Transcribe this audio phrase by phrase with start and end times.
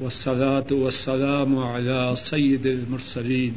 [0.00, 3.54] والصلاة والسلام على سيد المرسلين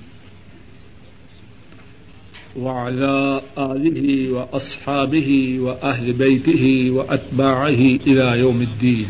[2.58, 9.08] وعلى آله وأصحابه وأهل بيته وأتباعه إلى يوم الدين.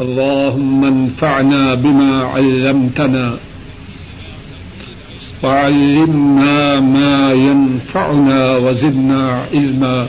[0.00, 3.38] اللهم انفعنا بما علمتنا
[5.42, 10.08] وعلمنا ما ينفعنا وزدنا علما.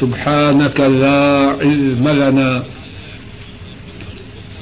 [0.00, 2.62] سبحانك لا علم لنا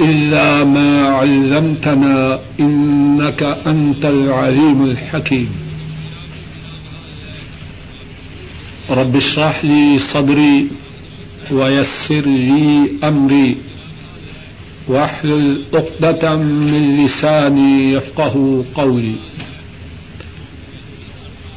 [0.00, 5.50] إلا ما علمتنا إنك أنت العليم الحكيم.
[8.90, 10.66] رب اشرح لي صدري
[11.50, 13.56] ويسر لي أمري
[14.88, 19.14] واحلل عقدة من لساني يفقه قولي.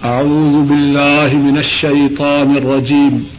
[0.03, 3.36] أعوذ بالله من الشيطان الرجيم.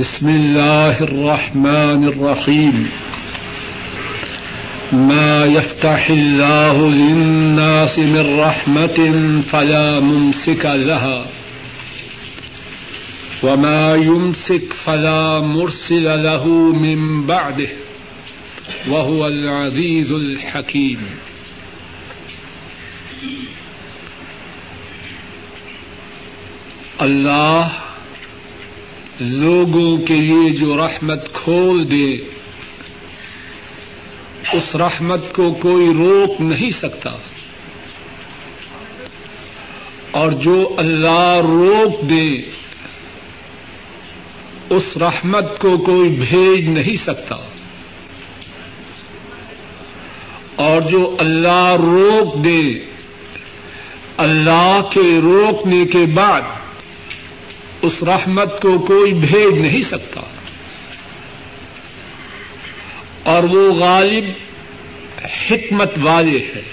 [0.00, 2.90] بسم الله الرحمن الرحيم.
[4.92, 8.98] ما يفتح الله للناس من رحمة
[9.50, 11.26] فلا ممسك لها.
[13.42, 17.68] وما يمسك فلا مرسل له من بعده.
[18.88, 21.06] وهو العزيز الحكيم.
[26.98, 27.89] اللہ
[29.20, 32.18] لوگوں کے لیے جو رحمت کھول دے،
[34.52, 37.10] اس رحمت کو کوئی روک نہیں سکتا۔
[40.10, 42.42] اور جو اللہ روک دے،
[44.70, 47.36] اس رحمت کو کوئی بھیج نہیں سکتا۔
[50.54, 52.78] اور جو اللہ روک دے،
[54.16, 56.40] اللہ کے روکنے کے بعد
[57.82, 60.20] اس رحمت کو کوئی بھیج نہیں سکتا۔
[63.22, 64.24] اور وہ غالب
[65.24, 66.70] حکمت والے ہیں۔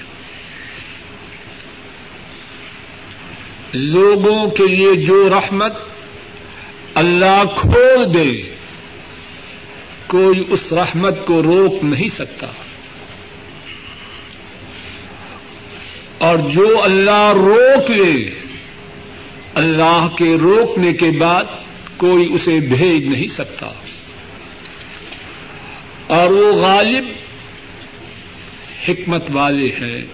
[3.73, 5.73] لوگوں کے لیے جو رحمت
[6.93, 8.55] اللہ کھول دے،
[10.07, 12.47] کوئی اس رحمت کو روک نہیں سکتا۔
[16.17, 18.46] اور جو اللہ روک لے
[19.57, 21.43] اللہ کے روکنے کے بعد
[21.97, 23.71] کوئی اسے بھیج نہیں سکتا۔
[26.07, 27.05] اور وہ غالب
[28.87, 30.05] حکمت والے ہیں۔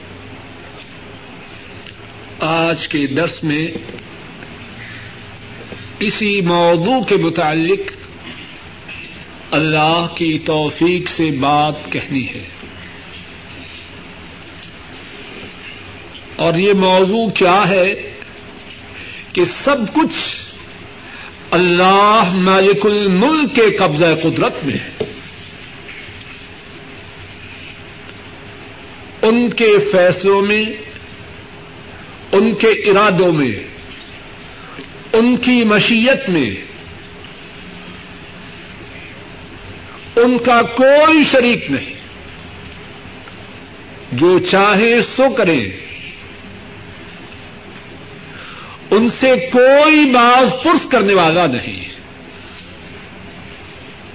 [2.39, 3.67] آج کے درس میں
[5.99, 7.79] اسی موضوع کے متعلق
[9.51, 12.47] اللہ کی توفیق سے بات کہنی ہے۔
[16.35, 18.12] اور یہ موضوع کیا ہے؟
[19.33, 20.35] کہ سب کچھ
[21.51, 25.03] اللہ مالک الملک کے قبضہ قدرت میں ہے۔
[29.21, 30.65] ان کے فیصلوں میں،
[32.31, 33.51] ان کے ارادوں میں،
[35.13, 36.49] ان کی مشیت میں،
[40.15, 41.93] ان کا کوئی شریک نہیں۔
[44.11, 45.69] جو چاہے سو کرے
[48.95, 51.83] ان سے کوئی باز پرس کرنے والا نہیں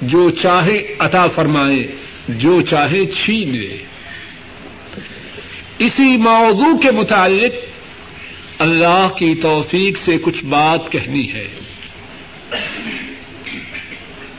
[0.02, 1.86] جو چاہے عطا فرمائے،
[2.28, 3.78] جو چاہے چھین لے۔
[5.78, 7.64] اسی موضوع کے متعلق
[8.58, 11.48] اللہ کی توفیق سے کچھ بات کہنی ہے۔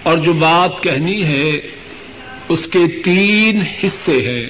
[0.03, 1.51] اور جو بات کہنی ہے،
[2.50, 4.45] اس کے تین حصے ہیں۔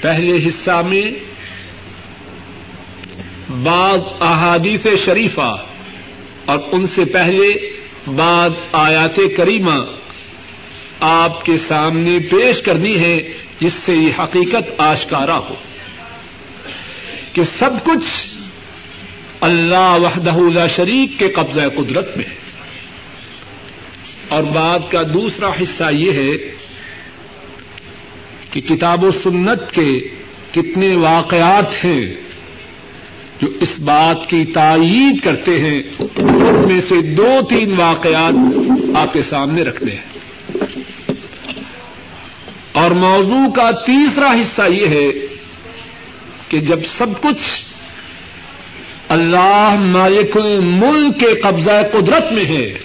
[0.00, 1.33] پہلے حصہ میں
[3.62, 5.56] بعض احادیث شریفہ
[6.44, 7.70] اور ان سے پہلے
[8.06, 9.84] بعض آیات کریمہ
[11.00, 15.54] آپ کے سامنے پیش کرنی ہے جس سے یہ حقیقت آشکارا ہو
[17.32, 18.26] کہ سب کچھ
[19.40, 22.44] اللہ وحدہ لا شریک کے قبضہ قدرت میں ہے۔
[24.28, 26.54] اور بات کا دوسرا حصہ یہ ہے
[28.50, 30.08] کہ کتاب و سنت کے
[30.52, 32.14] کتنے واقعات ہیں
[33.42, 38.34] جو اس بات کی تائید کرتے ہیں، ان میں سے دو تین واقعات
[38.96, 40.04] آپ کے سامنے رکھتے ہیں۔
[42.72, 45.26] اور موضوع کا تیسرا حصہ یہ ہے
[46.48, 47.62] کہ جب سب کچھ
[49.08, 52.78] اللہ مالک الملک کے قبضہ قدرت میں ہے،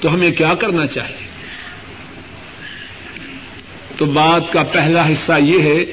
[0.00, 1.30] تو ہمیں کیا کرنا چاہیے؟
[3.96, 5.84] تو بات کا پہلا حصہ یہ ہے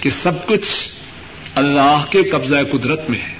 [0.00, 0.95] کہ سب کچھ
[1.56, 3.36] اللہ کے قبضہ قدرت میں ہے۔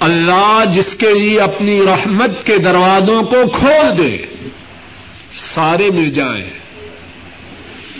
[0.00, 4.18] اللہ جس کے لیے اپنی رحمت کے دروازوں کو کھول دے،
[5.32, 6.50] سارے مل جائیں۔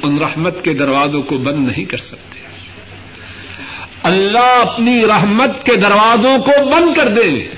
[0.02, 2.40] ان رحمت کے دروازوں کو بند نہیں کر سکتے۔
[4.02, 7.48] اللہ اپنی رحمت کے دروازوں کو بند کر دے۔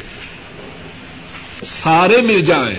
[1.65, 2.79] سارے مل جائیں۔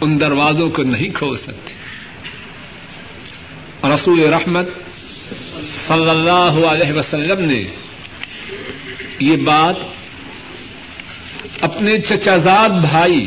[0.00, 1.63] ان دروازوں کو نہیں کھول سکتے۔
[3.84, 4.68] رسول رحمت
[5.88, 7.64] صلی اللہ علیہ وسلم نے
[9.18, 9.74] یہ بات
[11.60, 13.26] اپنے چچازاد بھائی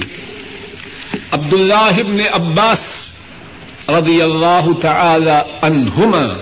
[1.31, 2.80] عبد اللہ ابن عباس
[3.89, 6.42] رضی اللہ تعالی عنہما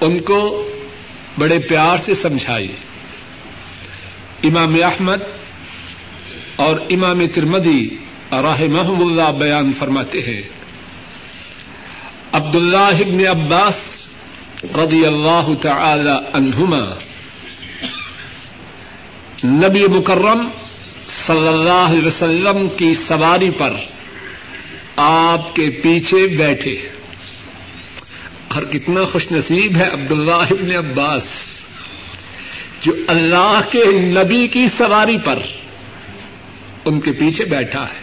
[0.00, 0.68] ان کو
[1.38, 2.72] بڑے پیار سے سمجھائی
[4.44, 5.18] امام احمد
[6.56, 7.88] اور امام ترمدی
[8.32, 8.62] راہ
[9.00, 10.59] اللہ بیان فرماتے ہیں۔
[12.32, 14.06] عبد اللہ ابن عباس
[14.64, 16.94] رضی اللہ تعالی عنہما،
[19.44, 20.48] نبی مکرم
[21.26, 23.74] صلی اللہ علیہ وسلم کی سواری پر
[24.96, 26.88] آپ کے پیچھے بیٹھے۔
[28.48, 31.24] اور کتنا خوش نصیب ہے عبداللہ ابن عباس،
[32.82, 35.38] جو اللہ کے نبی کی سواری پر
[36.84, 37.99] ان کے پیچھے بیٹھا ہے۔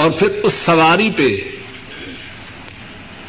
[0.00, 1.28] اور پھر اس سواری پہ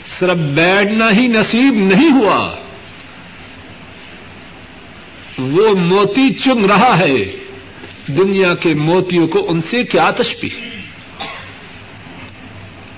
[0.09, 2.39] صرف بیٹھنا ہی نصیب نہیں ہوا،
[5.37, 7.17] وہ موتی چن رہا ہے۔
[8.17, 10.49] دنیا کے موتیوں کو ان سے کیا تشبی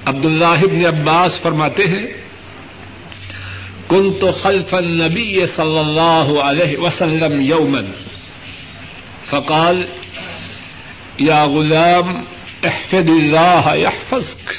[0.06, 2.06] عبد اللہ ابن عباس فرماتے ہیں
[3.90, 7.92] کن تو خلف النبی صلی اللہ علیہ وسلم یومن
[9.26, 9.84] فقال،
[11.20, 12.14] یا غلام
[12.66, 14.54] احفظ اللہ يحفظك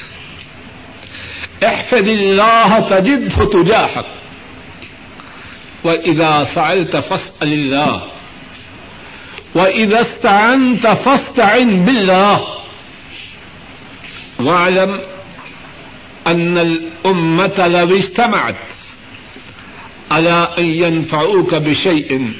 [1.63, 4.05] احفظ اللہ تجده تجاهك
[5.83, 8.01] وإذا سألت فاسأل الله.
[9.55, 12.47] وإذا استعنت فاستعن بالله.
[14.39, 14.99] واعلم
[16.27, 18.55] أن الأمة لو اجتمعت.
[20.11, 22.31] على أن ينفعوك بشيء.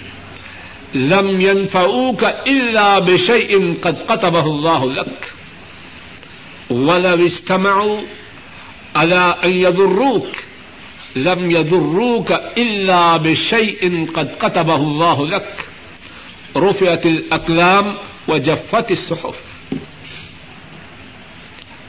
[0.94, 5.34] لم ينفعوك إلا بشيء قد قطبه الله لك.
[6.69, 7.97] ولو اجتمعوا
[8.94, 10.27] على أن يضروك،
[11.15, 15.62] لم يضروك إلا بشيء قد قطبه الله لك.
[16.57, 17.91] رفعت الاقلام
[18.27, 19.73] و جفت الصحف.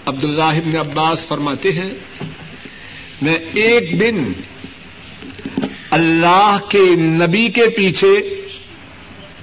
[0.06, 1.90] عبد اللہ ابن عباس فرماتے ہیں،
[3.22, 4.32] میں ایک دن
[5.90, 8.40] اللہ کے نبی کے پیچھے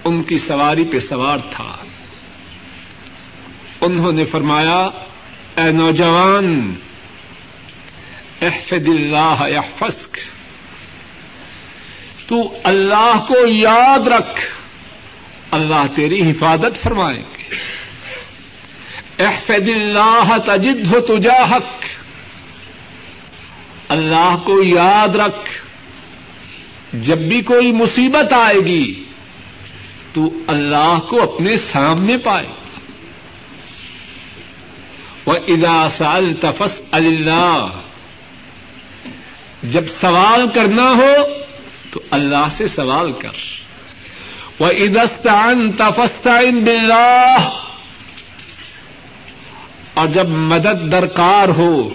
[0.03, 1.77] ان کی سواری پہ سوار تھا۔
[3.81, 4.89] انہوں نے فرمایا
[5.57, 6.75] اے نوجوان،
[8.41, 10.17] احفظ اللہ احفظک
[12.27, 14.39] تو اللہ کو یاد رکھ،
[15.51, 17.55] اللہ تیری حفاظت فرمائیں گے
[19.25, 21.85] احفظ اللہ تجد ہو تجا حق
[23.89, 25.49] اللہ کو یاد رکھ،
[26.93, 29.03] جب بھی کوئی مصیبت آئے گی،
[30.13, 32.47] تو اللہ کو اپنے سامنے پائے۔
[35.25, 35.35] وہ
[35.97, 37.67] سال تفس اللہ
[39.63, 41.13] جب سوال کرنا ہو
[41.91, 43.29] تو اللہ سے سوال کر۔
[44.59, 47.37] وہ ادستان تفستان بلّہ
[49.93, 51.89] اور جب مدد درکار ہو،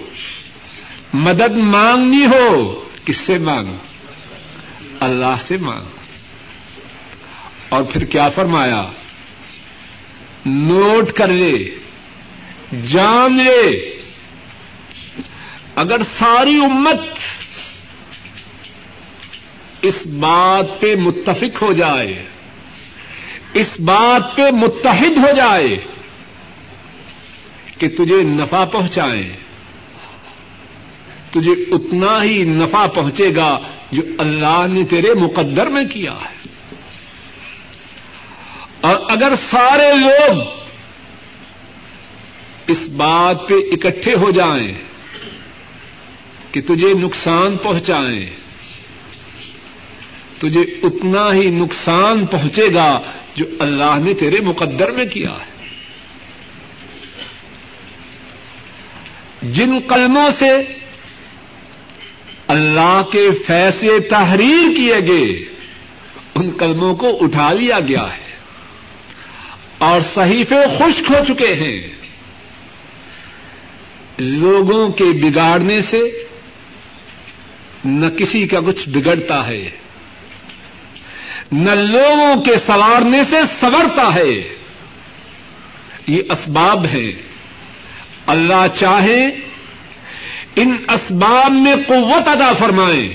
[1.13, 3.73] مدد مانگنی ہو، کس سے مانگ؟
[5.01, 5.85] اللہ سے مانگ۔
[7.69, 8.85] اور پھر کیا فرمایا؟
[10.47, 11.78] نوٹ کر لے۔
[12.73, 13.97] جان لے۔
[15.75, 17.01] اگر ساری امت
[19.83, 22.25] اس بات پہ متفق ہو جائے،
[23.55, 25.77] اس بات پہ متحد ہو جائے
[27.79, 29.37] کہ تجھے نفع پہنچائے،
[31.31, 33.59] تجھے اتنا ہی نفع پہنچے گا
[33.91, 36.39] جو اللہ نے تیرے مقدر میں کیا ہے۔
[38.81, 40.58] اور اگر سارے لوگ
[42.69, 44.73] اس بات پہ اکٹھے ہو جائیں
[46.53, 48.27] کہ تجھے نقصان پہنچائیں۔
[50.39, 53.01] تجھے اتنا ہی نقصان پہنچے گا
[53.35, 55.59] جو اللہ نے تیرے مقدر میں کیا ہے۔
[59.43, 60.53] جن قلموں سے
[62.47, 65.45] اللہ کے فیصلے تحریر کیے گئے،
[66.35, 68.37] ان قلموں کو اٹھا لیا گیا ہے
[69.79, 71.98] اور صحیفے خشک ہو چکے ہیں۔
[74.19, 76.25] لوگوں کے بگاڑنے سے
[77.85, 79.71] نہ کسی کا کچھ بگڑتا ہے،
[81.53, 84.55] نہ لوگوں کے سوارنے سے سورتا ہے۔
[86.07, 87.13] یہ اسباب ہیں۔
[88.27, 89.27] اللہ چاہے
[90.57, 93.09] ان اسباب میں قوت ادا فرمائیں۔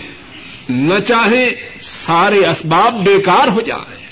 [0.69, 4.05] نہ چاہے سارے اسباب بیکار ہو جائیں۔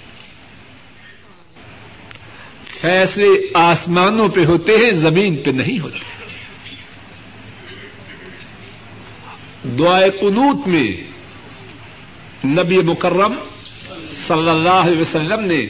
[2.81, 6.10] فیصلے آسمانوں پہ ہوتے ہیں، زمین پہ نہیں ہوتے۔
[9.63, 11.11] دعائے قنوت میں
[12.45, 13.33] نبی مکرم
[14.27, 15.65] صلی اللہ علیہ وسلم نے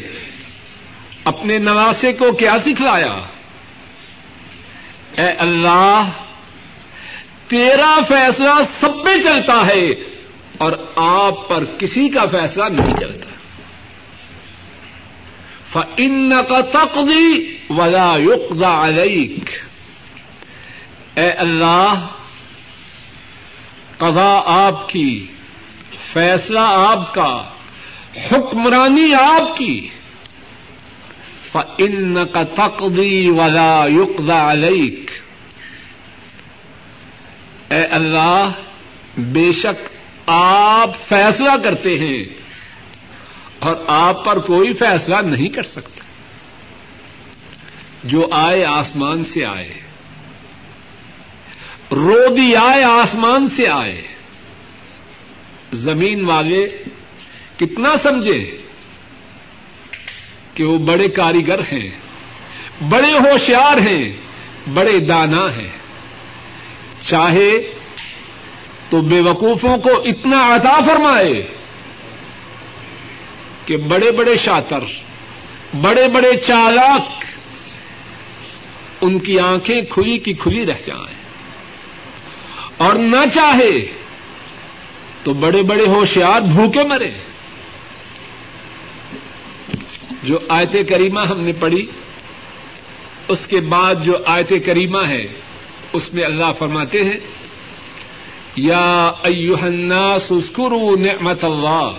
[1.24, 3.14] اپنے نواسے کو کیا سکھلایا؟
[5.18, 6.10] اے اللہ،
[7.48, 9.92] تیرا فیصلہ سب میں چلتا ہے
[10.58, 13.30] اور آپ پر کسی کا فیصلہ نہیں چلتا۔
[15.72, 19.50] فن کا تقدی ولا یقضا علیک
[21.16, 22.08] اے اللہ
[24.01, 25.27] قضا آپ کی،
[26.13, 27.50] فیصلہ آپ کا،
[28.31, 29.89] حکمرانی آپ کی۔
[31.51, 35.12] فن کا تقدی ولا یقضا علیک
[37.70, 38.50] اے اللہ،
[39.17, 39.89] بے شک
[40.25, 42.24] آپ فیصلہ کرتے ہیں
[43.60, 46.03] اور آپ پر کوئی فیصلہ نہیں کر سکتا۔
[48.03, 49.81] جو آئے آسمان سے آئے۔
[51.92, 54.02] رودی آئے، آسمان سے آئے۔
[55.74, 56.78] زمین والے
[57.60, 58.58] کتنا سمجھے
[60.54, 61.90] کہ وہ بڑے کاریگر ہیں،
[62.90, 64.18] بڑے ہوشیار ہیں،
[64.74, 65.68] بڑے دانا ہیں۔
[67.00, 67.74] چاہے
[68.90, 71.48] تو بے وقوفوں کو اتنا عطا فرمائے
[73.66, 74.84] کہ بڑے بڑے شاطر،
[75.82, 77.26] بڑے بڑے چالاک
[79.02, 81.21] ان کی آنکھیں کھلی کی کھلی رہ جائیں۔
[82.78, 83.92] اور نہ چاہے
[85.24, 87.12] تو بڑے بڑے ہوشیار بھوکے مرے۔
[90.24, 91.86] جو آیت کریمہ ہم نے پڑھی،
[93.28, 95.28] اس کے بعد جو آیت کریمہ ہے،
[95.94, 97.18] اس میں اللہ فرماتے ہیں،
[98.56, 101.92] یا ایوہ الناس اذکروا نعمت اللہ۔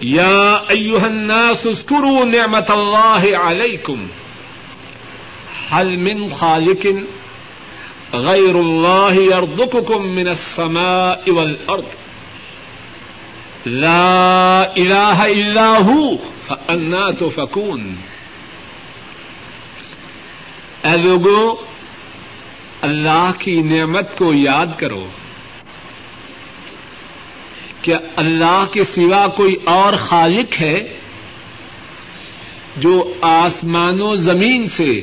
[0.00, 4.06] یا ایوہ الناس اذکروا نعمت اللہ علیکم۔
[5.72, 6.86] حل من خالق
[8.12, 11.96] غیر اللہ یرزقکم من السماء والارض
[13.66, 17.94] لا الہ الا ہو فانا تفکون
[20.84, 21.54] اے لوگوں
[22.82, 25.06] اللہ کی نعمت کو یاد کرو
[27.82, 30.96] کیا اللہ کے سوا کوئی اور خالق ہے
[32.76, 35.00] جو آسمان و زمین سے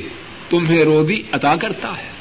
[0.50, 2.15] تمہیں رودی عطا کرتا ہے۔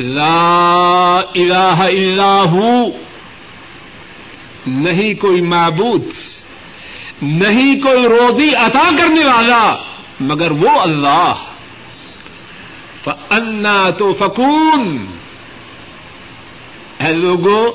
[0.00, 2.84] لا الہ الا ہو
[4.66, 6.04] نہیں کوئی معبود،
[7.22, 9.76] نہیں کوئی روزی عطا کرنے والا،
[10.20, 11.32] مگر وہ اللہ۔
[13.04, 15.06] فنا تو فکون
[17.02, 17.72] ہے لوگوں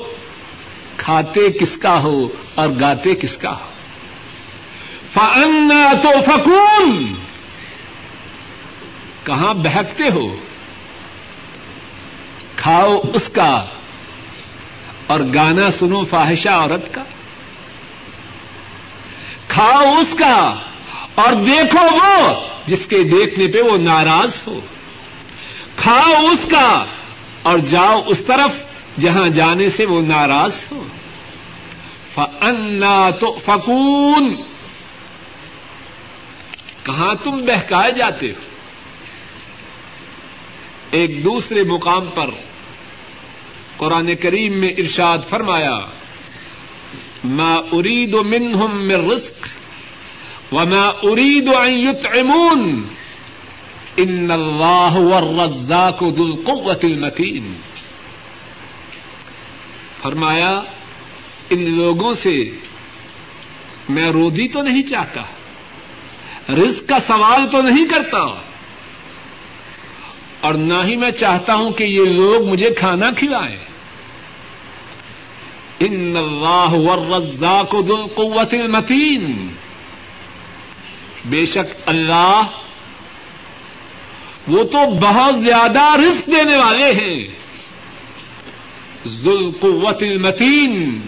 [0.96, 3.70] کھاتے کس کا ہو اور گاتے کس کا ہو؟
[5.14, 7.14] فنا تو فکون
[9.24, 10.49] کہاں بہکتے ہو؟
[12.62, 13.52] کھاؤ اس کا
[15.06, 17.02] اور گانا سنو فاحشہ عورت کا
[19.48, 20.36] کھاؤ اس کا
[21.14, 22.34] اور دیکھو وہ
[22.66, 24.60] جس کے دیکھنے پہ وہ ناراض ہو
[25.76, 26.68] کھاؤ اس کا
[27.42, 28.52] اور جاؤ اس طرف
[29.00, 30.82] جہاں جانے سے وہ ناراض ہو
[32.14, 34.34] فنا تو فکون
[36.84, 38.48] کہاں تم بہکائے جاتے ہو
[40.90, 42.30] ایک دوسرے مقام پر
[43.80, 45.78] قرآن کریم میں ارشاد فرمایا،
[47.24, 49.46] ما ارید منہم من رزق
[50.52, 52.82] وما ارید ان یطعمون
[53.96, 57.54] ان اللہ والرزاق ذو القوة المتین
[60.02, 60.52] فرمایا،
[61.50, 62.36] ان لوگوں سے
[63.88, 65.22] میں رودی تو نہیں چاہتا،
[66.54, 68.22] رزق کا سوال تو نہیں کرتا
[70.40, 73.69] اور نہ ہی میں چاہتا ہوں کہ یہ لوگ مجھے کھانا کھلائیں۔
[75.80, 79.54] ان اللہ والرزاق ذو القوة المتین
[81.24, 82.42] بے شک اللہ
[84.48, 87.28] وہ تو بہت زیادہ رزق دینے والے ہیں۔
[89.08, 91.00] ذو القوة المتین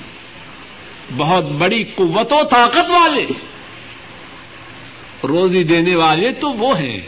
[1.17, 3.27] بہت بڑی قوت و طاقت والے۔
[5.25, 7.01] روزی دینے والے تو وہ ہیں۔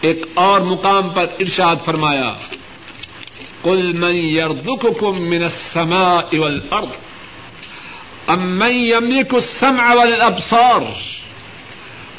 [0.00, 2.32] ایک اور مقام پر ارشاد فرمایا
[3.64, 6.90] قل من يرزقكم من السماء والأرض
[8.30, 10.96] أم من يملك السمع والأبصار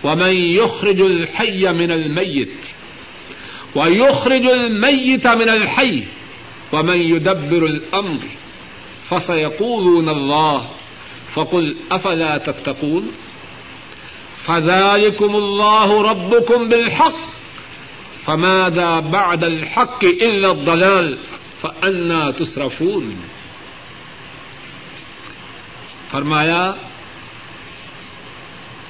[0.03, 2.49] ومن يخرج الحي من الميت
[3.75, 6.03] ويخرج الميت من الحي
[6.71, 8.19] ومن يدبر الأمر
[9.09, 10.69] فسيقولون الله
[11.33, 13.11] فقل أفلا تتقون
[14.45, 17.35] فذلكم الله ربكم بالحق
[18.25, 21.17] فماذا بعد الحق إلا الضلال
[21.65, 23.15] فأنا تصرفون۔
[26.11, 26.71] فرمایا،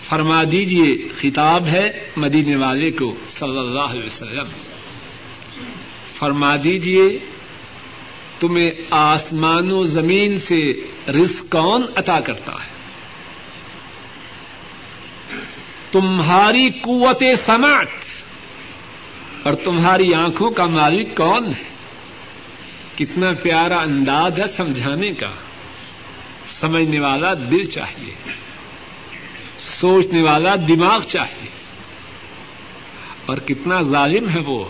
[0.09, 4.47] فرما دیجیے، خطاب ہے مدینے والے کو صلی اللہ علیہ وسلم۔
[6.15, 7.19] فرما دیجیے،
[8.39, 10.73] تمہیں آسمان و زمین سے
[11.07, 12.75] رزق کون عطا کرتا ہے؟
[15.91, 18.25] تمہاری قوت سماعت
[19.43, 21.74] اور تمہاری آنکھوں کا مالک کون ہے؟
[22.97, 25.31] کتنا پیارا انداز ہے سمجھانے کا۔
[26.45, 28.13] سمجھنے والا دل چاہیے۔
[29.59, 31.49] سوچنے والا دماغ چاہیے۔
[33.25, 34.65] اور کتنا ظالم ہے وہ۔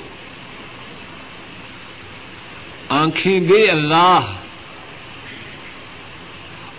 [2.90, 4.20] آنکھیں دے اللہ۔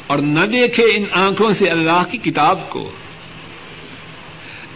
[0.07, 2.91] اور نہ دیکھے ان آنکھوں سے اللہ کی کتاب کو۔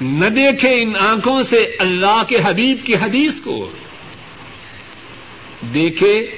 [0.01, 3.71] نہ دیکھے ان آنکھوں سے اللہ کے حبیب کی حدیث کو۔
[5.75, 6.37] دیکھے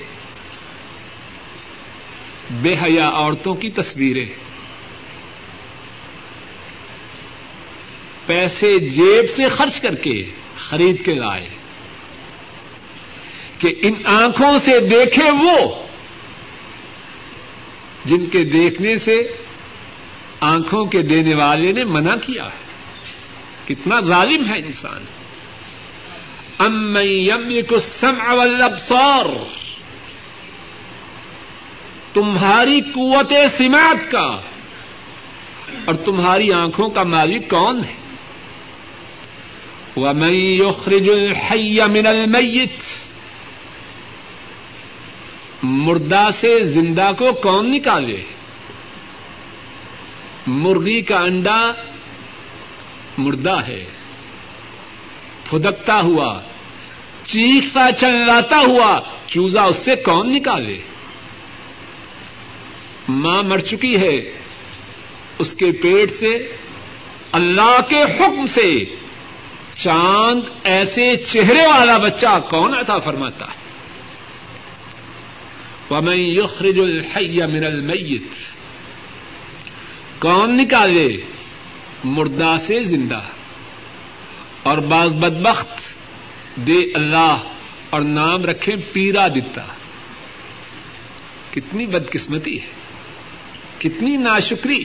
[2.52, 4.26] بے حیا عورتوں کی تصویریں۔
[8.26, 11.48] پیسے جیب سے خرچ کر کے خرید کے لائے۔
[13.58, 15.86] کہ ان آنکھوں سے دیکھے وہ
[18.04, 19.36] جن کے دیکھنے سے
[20.40, 22.72] آنکھوں کے دینے والے نے منع کیا ہے۔
[23.66, 25.04] کتنا ظالم ہے انسان۔
[26.58, 29.24] ام یم کو سم والابصار
[32.14, 34.28] تمہاری قوت سماعت کا
[35.84, 37.94] اور تمہاری آنکھوں کا مالک کون ہے؟
[39.96, 42.82] ومن يخرج الحي من الميت
[45.62, 48.22] مردہ سے زندہ کو کون نکالے؟
[50.46, 51.72] مرغی کا انڈا
[53.18, 53.84] مردہ ہے،
[55.50, 56.40] پھدکتا ہوا،
[57.22, 60.78] چیختا چلاتا ہوا، چوزا اس سے کون نکالے؟
[63.08, 64.32] ماں مر چکی ہے،
[65.38, 66.56] اس کے پیٹ سے
[67.32, 68.84] اللہ کے حکم سے
[69.76, 73.62] چاند ایسے چہرے والا بچہ کون عطا فرماتا؟ ہے
[75.90, 78.28] ومن يخرج الحي من الميت
[80.18, 81.16] کون نکالے؟
[82.04, 83.20] مردہ سے زندہ۔
[84.62, 85.80] اور بعض بدبخت
[86.56, 87.36] دے اللہ
[87.90, 89.62] اور نام رکھے، پیرا دتا
[91.54, 92.82] کتنی بدقسمتی ہے۔
[93.82, 94.84] کتنی ناشکری۔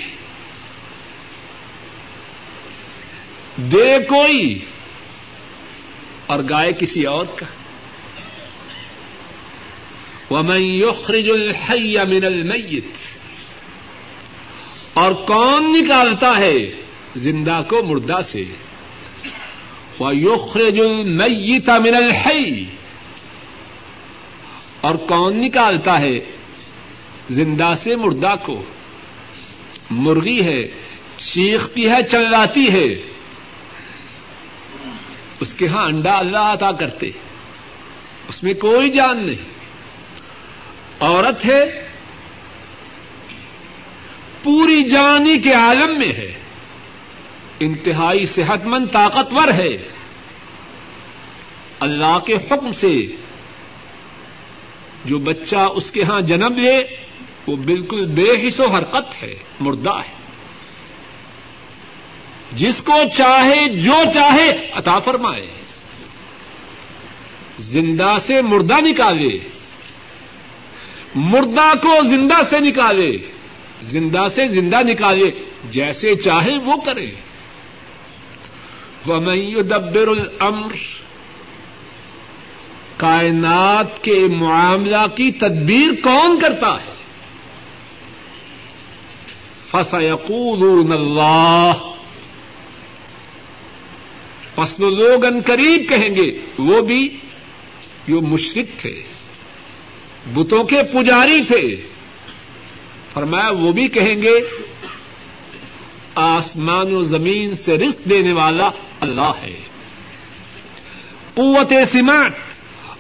[3.58, 4.60] دے کوئی
[6.26, 7.46] اور گائے کسی اور کا۔
[10.34, 12.88] ومن يخرج الحي من الميت۔
[14.94, 16.58] اور کون نکالتا ہے
[17.16, 18.44] زندہ کو مردہ سے۔
[20.00, 22.64] ويخرج الميت من الحي۔
[24.82, 26.20] اور کون نکالتا ہے
[27.30, 28.64] زندہ سے مردہ کو۔
[29.90, 30.68] مرغی ہے،
[31.18, 32.88] چیختی ہے، چلاتی ہے۔
[35.40, 37.10] اس کے ہاں انڈا اللہ عطا کرتے،
[38.30, 39.50] اس میں کوئی جان نہیں۔
[41.00, 41.88] عورت ہے،
[44.44, 46.34] پوری جانی کے عالم میں ہے۔
[47.60, 49.78] انتہائی صحت مند، طاقتور ہے۔
[51.80, 52.98] اللہ کے حکم سے
[55.06, 56.84] جو بچہ اس کے ہاں جنم لے
[57.48, 60.18] وہ بالکل بے حص و حرکت ہے، مردہ ہے۔
[62.54, 65.48] جس کو چاہے جو چاہے عطا فرمائے۔
[67.60, 69.40] زندہ سے مردہ نکالے۔
[71.16, 73.18] مردہ کو زندہ سے نکالے۔
[73.82, 75.32] زندہ سے زندہ نکالے،
[75.70, 77.12] جیسے چاہے وہ کرے۔
[79.08, 80.72] ومن يدبر الامر
[82.98, 86.97] کائنات کے معاملہ کی تدبیر کون کرتا ہے؟
[89.72, 91.72] فسيقولون اللہ
[94.56, 97.18] فصل لوگ ان قریب کہیں گے، وہ بھی
[98.08, 99.02] جو مشرق تھے،
[100.34, 101.88] بتوں کے پجاری تھے۔
[103.14, 104.40] فرمایا، وہ بھی کہیں گے،
[106.16, 109.62] آسمان و زمین سے رزق دینے والا اللہ ہے۔
[111.34, 112.34] قوت سماٹ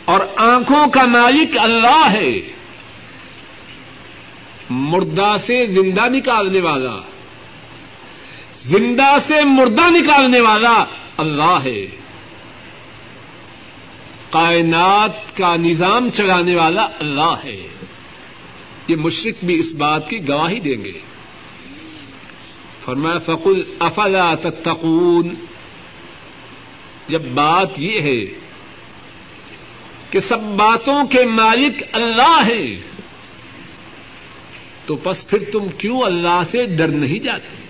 [0.06, 2.57] اور آنکھوں کا مالک اللہ ہے۔
[4.70, 6.96] مردہ سے زندہ نکالنے والا۔
[8.62, 10.86] زندہ سے مردہ نکالنے والا
[11.18, 11.86] اللہ ہے۔
[14.30, 17.68] کائنات کا نظام چلانے والا اللہ ہے۔
[18.88, 21.00] یہ مشرق بھی اس بات کی گواہی دیں گے۔
[22.86, 25.30] فرمایا، فقل افلا تتقون۔
[27.08, 28.20] جب بات یہ ہے
[30.10, 32.97] کہ سب باتوں کے مالک اللہ ہیں۔
[34.88, 37.68] تو بس پھر تم کیوں اللہ سے ڈر نہیں جاتے؟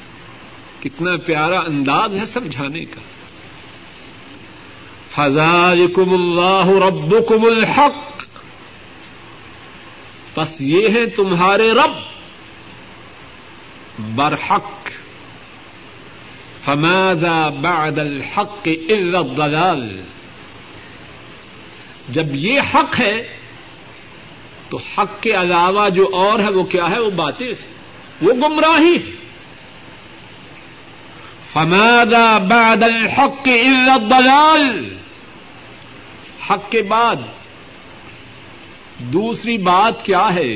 [0.84, 3.02] کتنا پیارا انداز ہے سمجھانے کا۔
[5.10, 8.24] فضالکم اللہ ربکم الحق۔
[10.40, 11.92] بس یہ ہے تمہارے رب۔
[14.16, 14.90] برحق۔
[16.64, 20.02] فماذا بعد الحق الا الضلال۔
[22.10, 23.37] جب یہ حق ہے
[24.70, 27.52] تو حق کے علاوہ جو اور ہے وہ کیا ہے؟ وہ باتیں
[28.22, 29.12] وہ گمراہی ہے۔
[31.54, 34.98] فماذا بعد الحق الا الضلال؟
[36.50, 37.16] حق کے بعد
[38.98, 40.56] دوسری بات کیا ہے؟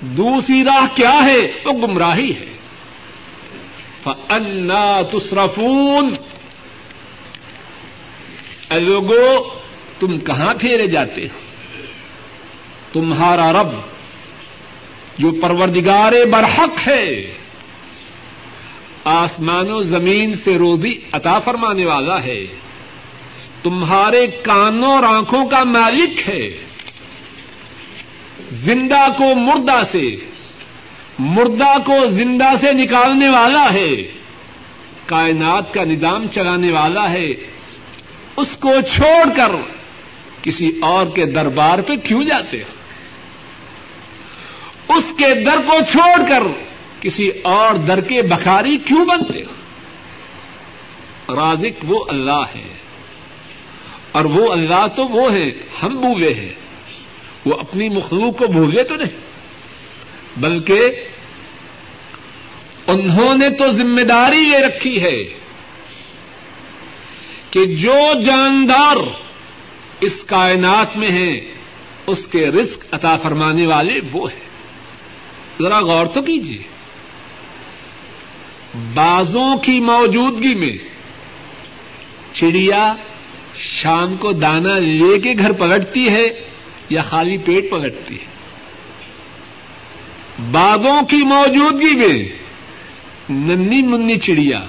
[0.00, 2.52] دوسری راہ کیا ہے؟ وہ گمراہی ہے۔
[4.04, 6.14] فنا تصرفون۔
[8.70, 9.48] لوگو،
[9.98, 11.51] تم کہاں پھیرے جاتے ہو؟
[12.92, 13.68] تمہارا رب
[15.18, 17.34] جو پروردگار برحق ہے،
[19.04, 22.46] آسمان و زمین سے روزی عطا فرمانے والا ہے۔
[23.62, 26.50] تمہارے کانوں اور آنکھوں کا مالک ہے۔
[28.50, 30.16] زندہ کو مردہ سے،
[31.18, 33.94] مردہ کو زندہ سے نکالنے والا ہے۔
[35.06, 37.28] کائنات کا نظام چلانے والا ہے۔
[38.36, 39.50] اس کو چھوڑ کر
[40.42, 42.81] کسی اور کے دربار پہ کیوں جاتے ہو؟
[44.96, 46.42] اس کے در کو چھوڑ کر
[47.00, 49.52] کسی اور در کے بخاری کیوں بنتے ہو؟
[51.34, 52.74] رازق وہ اللہ ہے۔
[54.12, 55.50] اور وہ اللہ تو وہ ہے،
[55.82, 56.52] ہم بھولے ہیں۔
[57.44, 59.20] وہ اپنی مخلوق کو بھولے تو نہیں،
[60.36, 60.80] بلکہ
[62.86, 65.24] انہوں نے تو ذمہ داری یہ رکھی ہے
[67.50, 68.96] کہ جو جاندار
[70.00, 71.40] اس کائنات میں ہیں،
[72.06, 74.51] اس کے رزق عطا فرمانے والے وہ ہیں۔
[75.60, 76.62] ذرا غور تو کیجیے۔
[78.94, 80.76] بازوں کی موجودگی میں
[82.32, 82.94] چڑیا
[83.56, 86.26] شام کو دانا لے کے گھر پلٹتی ہے
[86.88, 88.32] یا خالی پیٹ پلٹتی ہے۔
[90.50, 92.28] باغوں کی موجودگی میں
[93.30, 94.60] ننی منی چڑیا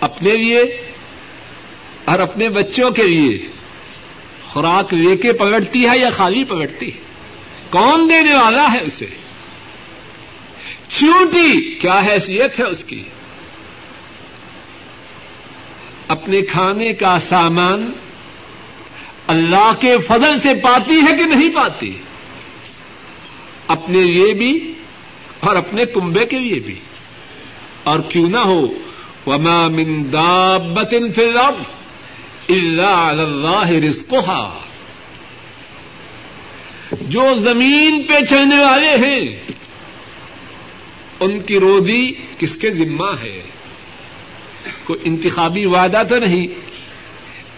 [0.00, 0.62] اپنے لیے
[2.04, 3.46] اور اپنے بچوں کے لیے
[4.44, 7.11] خوراک لے کے پلٹتی ہے یا خالی پلٹتی ہے۔
[7.72, 9.06] کون دینے والا ہے اسے؟
[10.88, 13.02] چیوٹی کیا حیثیت ہے اس کی؟
[16.08, 17.92] اپنے کھانے کا سامان
[19.26, 21.92] اللہ کے فضل سے پاتی ہے کہ نہیں پاتی؟
[23.68, 24.72] اپنے لیے بھی
[25.40, 26.80] اور اپنے کنبے کے لیے بھی۔
[27.84, 28.66] اور کیوں نہ ہو،
[29.26, 31.64] وما من دابت فی الارض
[32.48, 34.61] الا علی اللہ رزقها۔
[37.00, 39.20] جو زمین پہ چلنے والے ہیں،
[41.20, 43.42] ان کی روزی کس کے ذمہ ہے؟
[44.84, 46.46] کوئی انتخابی وعدہ تو نہیں۔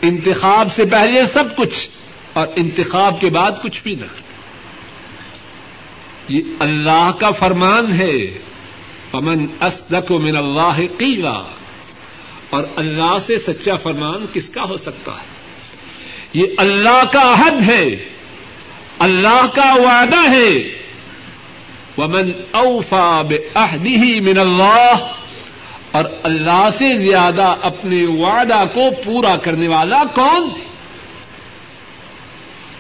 [0.03, 1.89] انتخاب سے پہلے سب کچھ
[2.33, 4.07] اور انتخاب کے بعد کچھ بھی نہ۔
[6.29, 8.39] یہ اللہ کا فرمان ہے
[9.11, 11.43] پمن اسدق من اللہ قیلا
[12.51, 15.27] اور اللہ سے سچا فرمان کس کا ہو سکتا ہے؟
[16.33, 18.09] یہ اللہ کا عہد ہے۔
[19.05, 20.85] اللہ کا وعدہ ہے۔
[21.99, 24.95] ومن اوفا بعہدہ من اللہ
[25.91, 30.51] اور اللہ سے زیادہ اپنے وعدہ کو پورا کرنے والا کون؟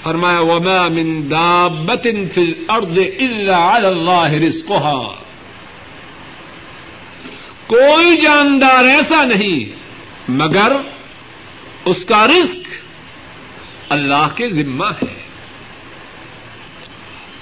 [0.03, 5.13] فرمایا، وما من دابت فی الارض الا علی اللہ رزقها۔
[7.67, 9.77] کوئی جاندار ایسا نہیں،
[10.29, 10.73] مگر
[11.85, 12.69] اس کا رزق
[13.89, 15.24] اللہ کے ذمہ ہے۔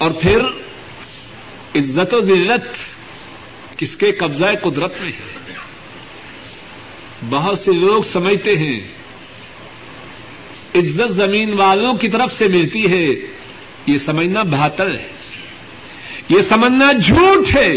[0.03, 0.41] اور پھر
[1.75, 2.77] عزت و ذلت
[3.79, 5.55] کس کے قبضہ قدرت میں ہے؟
[7.31, 8.81] بہت سے لوگ سمجھتے ہیں،
[10.75, 13.27] عزت زمین والوں کی طرف سے ملتی ہے،
[13.87, 15.09] یہ سمجھنا بہتر ہے۔
[16.29, 17.73] یہ سمجھنا جھوٹ ہے۔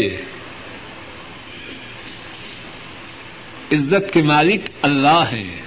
[3.72, 5.62] عزت کے مالک اللہ ہیں۔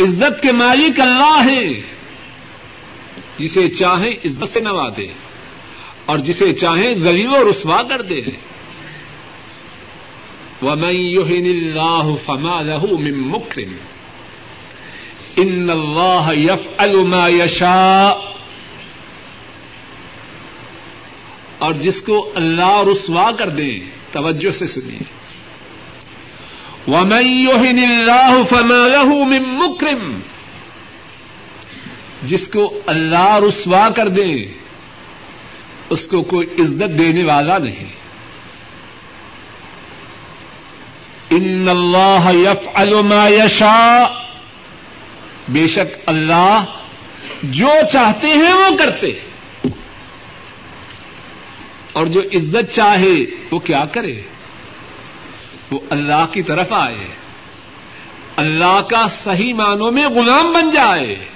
[0.00, 1.93] عزت کے مالک اللہ ہیں۔
[3.38, 5.06] جسے چاہیں عزت سے نوا دے
[6.06, 8.20] اور جسے چاہیں غریب و رسوا کر دے۔
[10.62, 13.76] ومن يهن الله فما له من مكرم۔
[15.36, 18.30] ان الله يفعل ما يشاء۔
[21.58, 23.78] اور جس کو اللہ رسوا کر دے
[24.12, 24.98] توجہ سے سنیے۔
[26.88, 30.20] ومن يهن الله فما له من مكرم۔
[32.26, 34.44] جس کو اللہ رسوا کر دے،
[35.90, 37.92] اس کو کوئی عزت دینے والا نہیں۔
[41.30, 44.04] ان اللہ یفعل ما یشاء۔
[45.48, 46.64] بے شک اللہ
[47.42, 49.08] جو چاہتے ہیں وہ کرتے۔
[51.92, 53.16] اور جو عزت چاہے
[53.50, 54.20] وہ کیا کرے؟
[55.70, 57.08] وہ اللہ کی طرف آئے۔
[58.36, 61.33] اللہ کا صحیح معنوں میں غلام بن جائے۔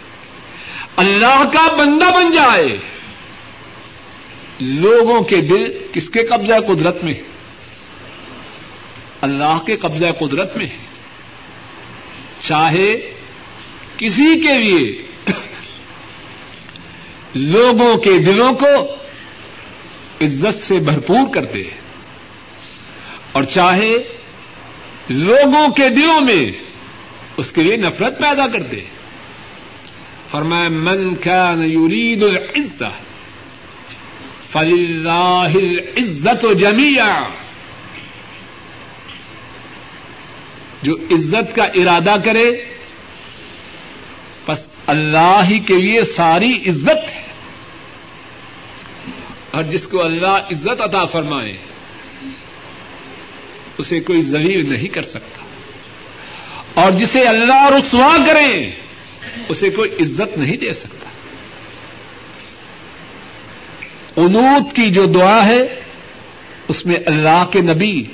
[0.99, 2.79] اللہ کا بندہ بن جائے۔
[4.61, 7.15] لوگوں کے دل کس کے قبضہ قدرت میں؟
[9.21, 10.77] اللہ کے قبضہ قدرت میں۔ ہے
[12.41, 13.15] چاہے
[13.97, 15.03] کسی کے لیے۔
[17.35, 18.95] لوگوں کے دلوں کو
[20.21, 21.63] عزت سے بھرپور کر دے
[23.33, 23.93] اور چاہے
[25.09, 26.53] لوگوں کے دلوں میں
[27.37, 28.85] اس کے لیے نفرت پیدا کر دے
[30.31, 32.89] فرمایا، من كان يريد العزة
[34.53, 37.23] فلله العزة جميعا
[40.83, 42.65] جو عزت کا ارادہ کرے
[44.47, 47.27] بس اللہ ہی کے لیے ساری عزت ہے۔
[49.51, 51.57] اور جس کو اللہ عزت عطا فرمائے،
[53.79, 55.45] اسے کوئی ذلیل نہیں کر سکتا۔
[56.75, 58.71] اور جسے اللہ رسوا کرے
[59.49, 61.11] اسے کوئی عزت نہیں دے سکتا۔
[64.17, 65.81] انوت کی جو دعا ہے،
[66.69, 68.05] اس میں اللہ کے نبی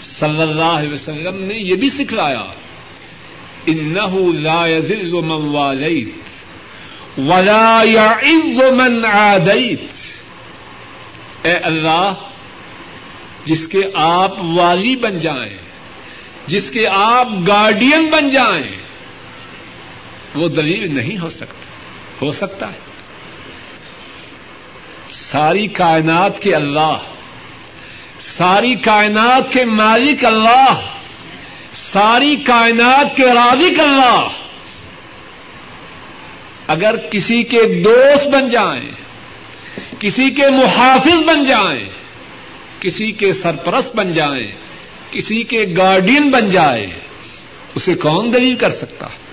[0.00, 2.44] صلی اللہ علیہ وسلم نے یہ بھی سکھلایا۔
[3.66, 6.10] انه لا يذل من واليت
[7.18, 9.86] ولا يعز من عاديت
[11.42, 12.12] اے اللہ،
[13.44, 15.58] جس کے آپ والی بن جائیں،
[16.46, 18.87] جس کے آپ گارڈین بن جائیں
[20.34, 21.68] وہ دلیل نہیں ہو سکتا
[22.22, 22.78] ہو سکتا ہے۔
[25.12, 26.98] ساری کائنات کے اللہ،
[28.20, 30.74] ساری کائنات کے مالک اللہ،
[31.74, 34.28] ساری کائنات کے رازق اللہ۔
[36.66, 38.90] اگر کسی کے دوست بن جائیں،
[39.98, 41.88] کسی کے محافظ بن جائیں،
[42.80, 44.52] کسی کے سرپرست بن جائیں،
[45.10, 46.86] کسی کے گارڈین بن جائے
[47.74, 49.27] اسے کون دلیل کر سکتا؟ ہے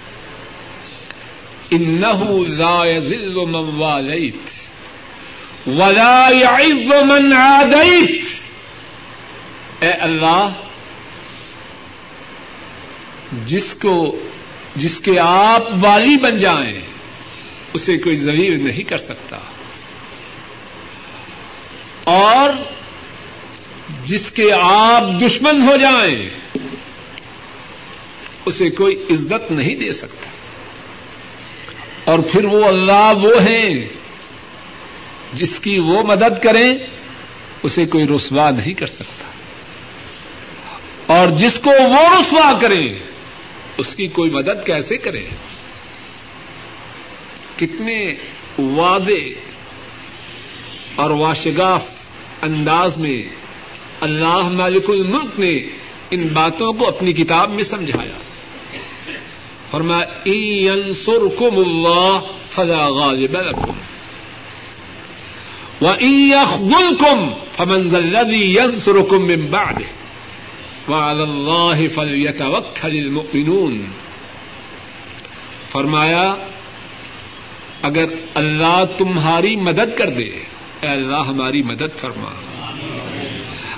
[1.72, 4.38] انه لا يذل من واليت
[5.68, 8.22] ولا يعز من عاديت.
[9.80, 10.50] اے اللہ،
[13.46, 14.24] جس کو،
[14.76, 16.80] جس کے آپ والی بن جائیں،
[17.74, 19.38] اسے کوئی ذلیل نہیں کر سکتا۔
[22.04, 22.50] اور
[24.04, 26.30] جس کے آپ دشمن ہو جائیں،
[28.46, 30.35] اسے کوئی عزت نہیں دے سکتا۔
[32.06, 33.88] اور پھر وہ اللہ وہ ہیں
[35.34, 36.78] جس کی وہ مدد کریں،
[37.64, 39.26] اسے کوئی رسوا نہیں کر سکتا۔
[41.18, 43.00] اور جس کو وہ رسوا کرے،
[43.78, 45.26] اس کی کوئی مدد کیسے کرے؟
[47.58, 48.16] کتنے
[48.60, 49.30] وعدے
[50.96, 51.84] اور واشگاف
[52.42, 53.22] انداز میں
[54.02, 55.60] اللہ مالک الملک نے
[56.12, 58.35] ان باتوں کو اپنی کتاب میں سمجھایا۔
[59.72, 60.30] فرمایا
[60.72, 62.20] ينصركم الله
[62.56, 63.72] فلا غالب لكم.
[65.82, 69.88] وإن يخذلكم فمن ذا الذي ينصركم من بعده
[70.90, 73.86] وعلى الله فليتوكل المؤمنون۔
[75.72, 76.36] فرمایا،
[77.82, 80.30] اگر اللہ تمہاری مدد کر دے،
[80.82, 82.30] اے اللہ ہماری مدد فرما۔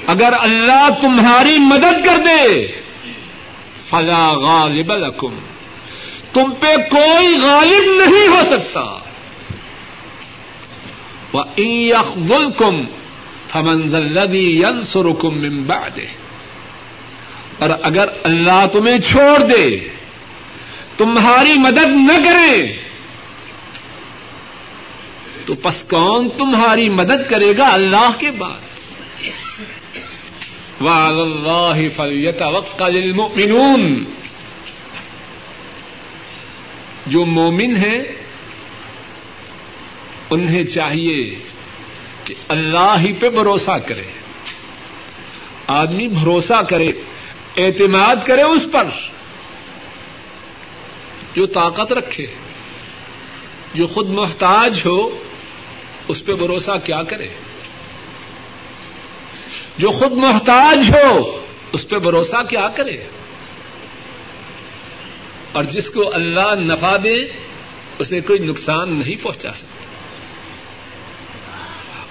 [0.08, 2.67] اگر اللہ تمہاری مدد کر دے،
[3.89, 5.36] فلا غالب لکم۔
[6.34, 9.00] تم پہ کوئی غالب نہیں ہو سکتا۔
[11.34, 11.44] وہ
[11.96, 12.82] اخبل کم
[13.52, 16.00] فمنزلدی ین سرکم ممباد
[17.60, 19.90] اور اگر اللہ تمہیں چھوڑ دے،
[20.98, 22.78] تمہاری مدد نہ کرے،
[25.46, 28.68] تو پس کون تمہاری مدد کرے گا اللہ کے بعد؟
[30.82, 34.04] اللہ فلیت وقت المؤمنون۔
[37.08, 38.04] جو مومن ہیں،
[40.30, 41.39] انہیں چاہیے
[42.24, 44.04] کہ اللہ ہی پہ بھروسہ کرے۔
[45.67, 46.91] آدمی بھروسہ کرے،
[47.58, 48.84] اعتماد کرے اس پر۔
[51.36, 52.28] جو طاقت رکھے،
[53.74, 55.24] جو خود محتاج ہو،
[56.08, 57.26] اس پہ بھروسہ کیا کرے؟
[59.78, 62.98] جو خود محتاج ہو، اس پہ بھروسہ کیا کرے؟
[65.52, 67.16] اور جس کو اللہ نفع دے،
[68.00, 69.86] اسے کوئی نقصان نہیں پہنچا سکتا۔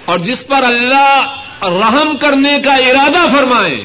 [0.05, 3.79] اور جس پر اللہ رحم کرنے کا ارادہ فرمائے،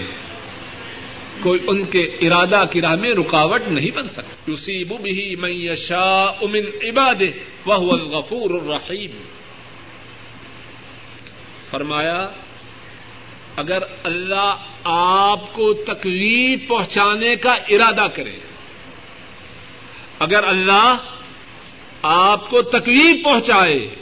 [1.42, 5.52] کوئی ان کے ارادہ کی راہ میں رکاوٹ نہیں بن سکتی اسی بب ہی میں
[5.52, 7.22] یشا امن عباد
[7.66, 9.22] وہ الغفور الرحیم۔
[11.70, 12.28] فرمایا،
[13.56, 18.32] اگر اللہ آپ کو تکلیف پہنچانے کا ارادہ کرے
[20.22, 20.96] اگر اللہ
[22.02, 23.94] آپ کو تکلیف پہنچائے،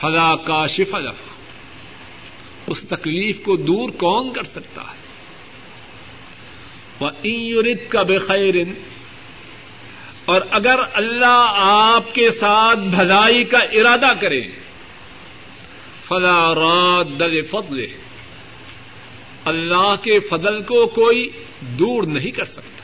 [0.00, 1.10] فلا کا شفلا
[2.66, 5.00] اس تکلیف کو دور کون کر سکتا ہے؟
[7.00, 8.54] وہ ایورت کا بخیر۔
[10.24, 14.42] اور اگر اللہ آپ کے ساتھ بھلائی کا ارادہ کرے،
[16.04, 17.86] فلا رات دل فضل
[19.44, 22.79] اللہ کے فضل کو کوئی دور نہیں کر سکتا۔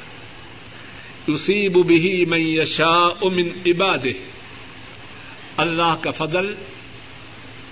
[1.27, 4.07] اسی بھی میں یشا امن عباد
[5.57, 6.55] اللہ کا فضل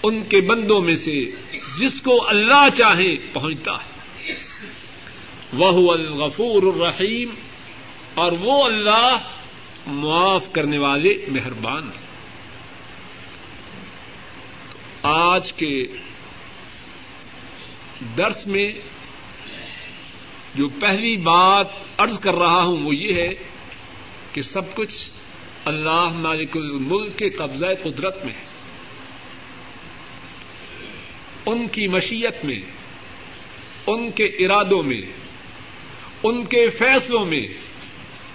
[0.02, 1.30] ان کے بندوں میں سے
[1.78, 3.94] جس کو اللہ چاہے پہنچتا ہے۔
[5.52, 7.30] وہ الغفور الرحیم
[8.14, 9.18] اور وہ اللہ
[9.86, 12.04] معاف کرنے والے مہربان ہیں۔
[15.02, 15.86] آج کے
[18.18, 18.72] درس میں
[20.54, 21.66] جو پہلی بات
[21.98, 23.34] ارض کر رہا ہوں وہ یہ ہے
[24.32, 25.10] کہ سب کچھ
[25.64, 28.54] اللہ مالک الملک کے قبضہ قدرت میں ہے۔
[31.46, 32.60] ان کی مشیت میں،
[33.86, 35.00] ان کے ارادوں میں،
[36.22, 37.46] ان کے فیصلوں میں،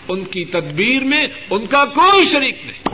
[0.08, 2.90] ان کی تدبیر میں، ان کا کوئی شریک نہیں۔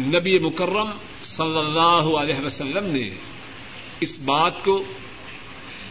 [0.00, 0.90] نبی مکرم
[1.22, 3.10] صلی اللہ علیہ وسلم نے
[4.00, 4.84] اس بات کو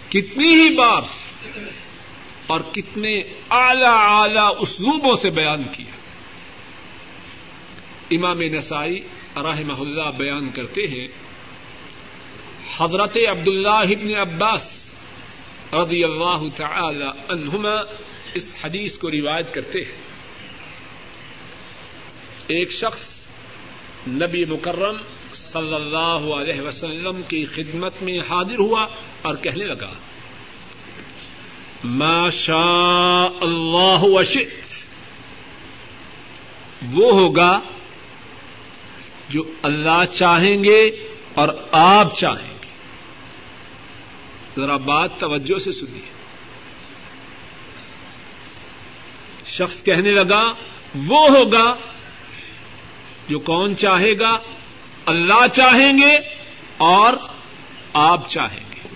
[0.10, 1.02] کتنی ہی بار
[2.48, 5.92] اور کتنے اعلی اعلی اسلوبوں سے بیان کیا۔
[8.12, 9.00] امام نسائی
[9.36, 11.08] رحمہ اللہ بیان کرتے ہیں،
[12.78, 14.90] حضرت عبد اللہ ابن عباس
[15.74, 17.76] رضی اللہ تعالی عنہما
[18.34, 20.08] اس حدیث کو روایت کرتے ہیں۔
[22.48, 23.22] ایک شخص
[24.08, 24.98] نبی مکرم
[25.34, 28.88] صلی اللہ علیہ وسلم کی خدمت میں حاضر ہوا
[29.22, 29.94] اور کہنے لگا،
[31.84, 34.86] ما شاء اللہ وشئت.
[36.94, 37.60] وہ ہوگا
[39.30, 40.86] جو اللہ چاہیں گے
[41.34, 42.68] اور آپ چاہیں گے۔
[44.62, 46.10] ذرا بات توجہ سے سنیے۔
[49.46, 50.54] شخص کہنے لگا،
[51.08, 51.76] وہ ہوگا
[53.28, 54.40] جو کون چاہے گا
[55.08, 56.20] اللہ چاہیں گے
[56.78, 57.14] اور
[57.94, 58.88] آپ چاہیں گے۔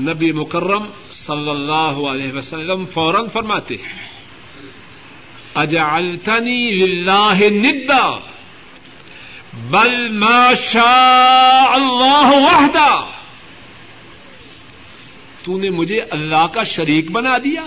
[0.00, 4.08] نبی مکرم صلی اللہ علیہ وسلم فوراً فرماتے ہیں،
[5.54, 8.18] اجعلتنی للہ ندا،
[9.52, 13.04] بل ما شاء اللہ وحدہ۔
[15.42, 17.64] تو نے مجھے اللہ کا شریک بنا دیا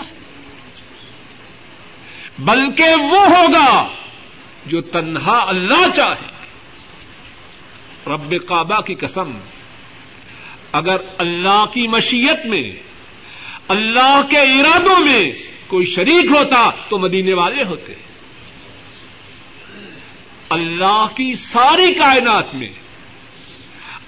[2.39, 3.87] بلکہ وہ ہوگا
[4.67, 6.37] جو تنہا اللہ چاہے۔
[8.07, 9.37] رب کعبہ کی قسم،
[10.71, 12.71] اگر اللہ کی مشیت میں،
[13.67, 15.31] اللہ کے ارادوں میں
[15.67, 17.93] کوئی شریک ہوتا تو مدینے والے ہوتے۔
[20.49, 22.69] اللہ کی ساری کائنات میں،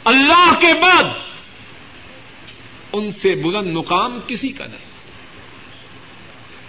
[0.06, 1.04] اللہ کے بعد
[2.94, 4.90] ان سے بلند مقام کسی کا نہیں۔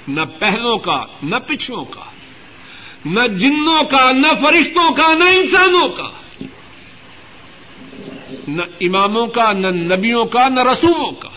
[0.09, 2.10] نہ پہلوں کا، نہ پچھلوں کا۔
[3.05, 6.11] نہ جنوں کا، نہ فرشتوں کا، نہ انسانوں کا۔
[8.49, 11.29] نہ اماموں کا، نہ نبیوں کا، نہ رسوموں کا۔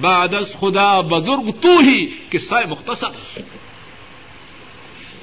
[0.00, 3.40] بادس خدا بزرگ تو ہی قصہ مختصر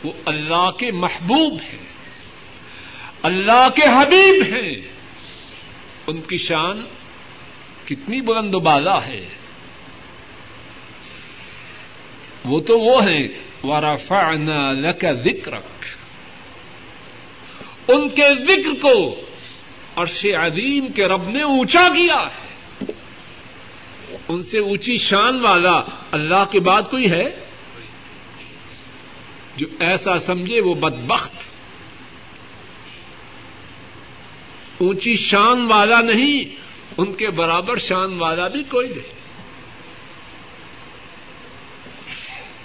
[0.04, 1.86] وہ اللہ کے محبوب ہیں۔
[3.22, 4.76] اللہ کے حبیب ہیں۔
[6.08, 6.86] ان کی شان
[7.86, 9.30] کتنی بلند و بالا ہے۔
[12.46, 13.28] وہ تو وہ ہیں
[13.64, 15.86] ورفعنا لك ذکرک
[17.88, 19.22] ان کے ذکر کو
[19.96, 22.44] عرش عظیم کے رب نے اونچا کیا ہے.
[24.28, 27.24] ان سے اونچی شان والا اللہ کے بعد کوئی ہے؟
[29.58, 31.32] جو ایسا سمجھے وہ بدبخت.
[34.78, 36.56] اونچی شان والا نہیں،
[36.98, 39.23] ان کے برابر شان والا بھی کوئی نہیں.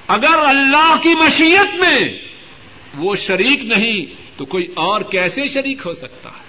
[0.09, 2.19] اگر اللہ کی مشیت میں
[2.95, 4.07] وہ شریک نہیں،
[4.37, 6.49] تو کوئی اور کیسے شریک ہو سکتا؟ ہے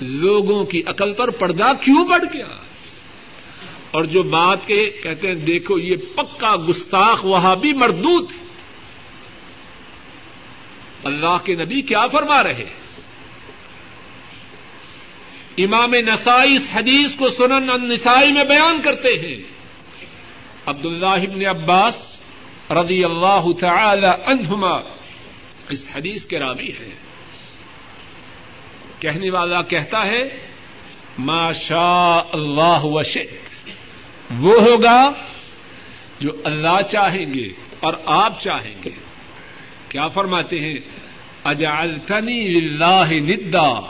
[0.00, 2.56] لوگوں کی عقل پر پردہ کیوں بڑھ گیا؟
[3.90, 8.30] اور جو بات کے کہتے ہیں، دیکھو، یہ پکا گستاخ وہاں بھی مردوت
[11.04, 12.66] اللہ کے نبی کیا فرما رہے؟
[15.58, 19.59] امام نسائی اس حدیث کو سنن النسائی میں بیان کرتے ہیں۔
[20.66, 22.18] عبد اللہ ابن عباس
[22.70, 24.80] رضی اللہ تعالی عنہما
[25.68, 26.94] اس حدیث کے راوی ہے
[28.98, 30.46] کہنے والا کہتا ہے
[31.18, 33.70] ما شاء اللہ وشت
[34.38, 35.10] وہ ہوگا
[36.20, 37.48] جو اللہ چاہیں گے
[37.80, 38.90] اور آپ چاہیں گے۔
[39.88, 40.76] کیا فرماتے ہیں؟
[41.44, 43.80] اجعلتنی للہ ندا،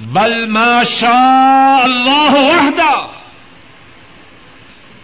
[0.00, 3.19] بل ما شاء اللہ وحدہ۔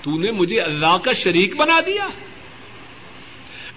[0.07, 2.09] تو نے مجھے اللہ کا شریک بنا دیا۔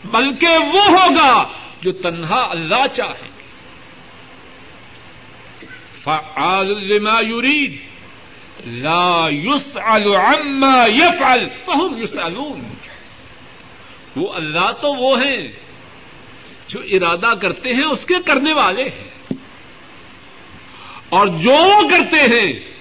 [0.05, 1.47] بلکہ وہ ہوگا
[1.81, 3.29] جو تنہا اللہ چاہے۔
[6.03, 7.77] فعال لما يريد
[8.67, 12.73] لا يسأل عما يفعل وهم يسألون
[14.15, 15.47] وہ اللہ تو وہ ہیں
[16.67, 19.33] جو ارادہ کرتے ہیں اس کے کرنے والے ہیں۔
[21.09, 22.78] اور جو کرتے ہیں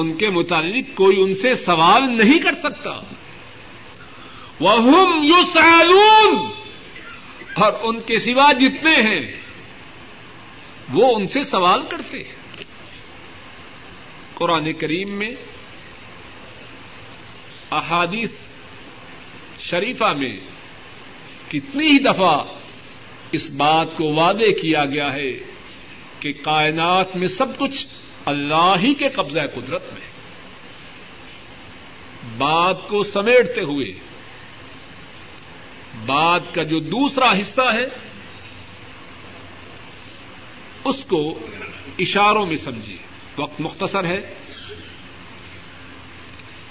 [0.00, 3.00] ان کے متعلق کوئی ان سے سوال نہیں کر سکتا۔
[4.60, 5.58] وہ یو
[7.54, 9.32] اور ان کے سوا جتنے ہیں،
[10.92, 12.40] وہ ان سے سوال کرتے ہیں۔
[14.34, 15.30] قرآن کریم میں
[17.70, 18.30] احادیث
[19.60, 20.40] شریفہ میں
[21.50, 22.44] کتنی ہی دفعہ
[23.32, 25.32] اس بات کو وعدے کیا گیا ہے
[26.20, 27.86] کہ کائنات میں سب کچھ
[28.24, 30.10] اللہ ہی کے قبضہ قدرت میں۔
[32.38, 33.98] بات کو سمیٹتے ہوئے
[36.06, 37.84] بات کا جو دوسرا حصہ ہے،
[40.84, 41.38] اس کو
[41.98, 42.96] اشاروں میں سمجھیے۔
[43.38, 44.34] وقت مختصر ہے۔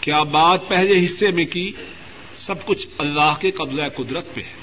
[0.02, 1.72] کیا بات پہلے حصے میں کی؟
[2.36, 4.54] سب کچھ اللہ کے قبضہ قدرت پہ ہے۔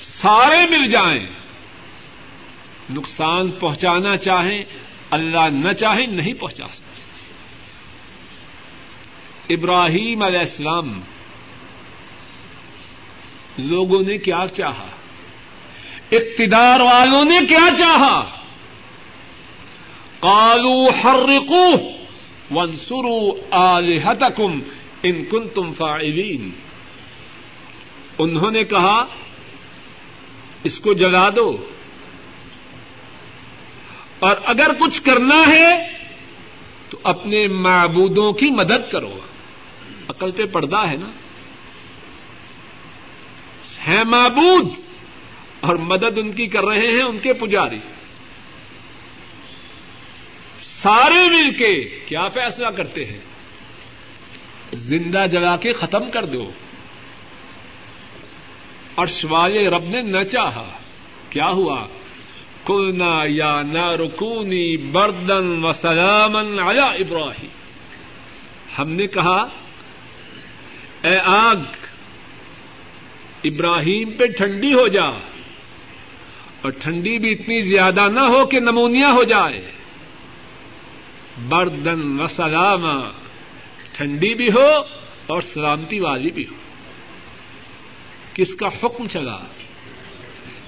[0.00, 1.26] سارے مل جائیں۔
[2.90, 4.64] نقصان پہنچانا چاہیں
[5.10, 6.96] اللہ نہ چاہے نہیں پہنچا سکتے
[9.54, 11.00] ابراہیم علیہ السلام
[13.58, 14.86] لوگوں نے کیا چاہا؟
[16.12, 18.36] اقتدار والوں نے کیا چاہا؟
[20.20, 21.72] کالو حرقو
[22.54, 24.58] ونسرو آلہتکم
[25.02, 26.50] ان کن تم فائلین
[28.18, 29.04] انہوں نے کہا،
[30.64, 31.68] اس کو جلا دو۔
[34.18, 35.92] اور اگر کچھ کرنا ہے
[36.90, 39.18] تو اپنے معبودوں کی مدد کرو۔
[40.08, 41.10] عقل پہ پردہ ہے نا۔
[43.86, 44.74] ہے معبود
[45.60, 47.78] اور مدد ان کی کر رہے ہیں ان کے پجاری۔
[50.62, 53.20] سارے مل کے کیا فیصلہ کرتے ہیں؟
[54.72, 56.50] زندہ جگا کے ختم کر دو۔
[58.94, 60.78] اور والے رب نے نہ چاہا۔
[61.30, 61.86] کیا ہوا؟
[62.66, 67.50] کلنا یا نہ رکونی بردن و سلامن آیا ابراہیم
[68.78, 69.48] ہم نے کہا،
[71.02, 71.56] اے آگ،
[73.44, 75.04] ابراہیم پہ ٹھنڈی ہو جا،
[76.62, 79.72] اور ٹھنڈی بھی اتنی زیادہ نہ ہو کہ نمونیا ہو جائے۔
[81.48, 82.86] بردن و سلام
[83.92, 84.68] ٹھنڈی بھی ہو
[85.26, 86.54] اور سلامتی والی بھی ہو۔
[88.34, 89.38] کس کا حکم چلا؟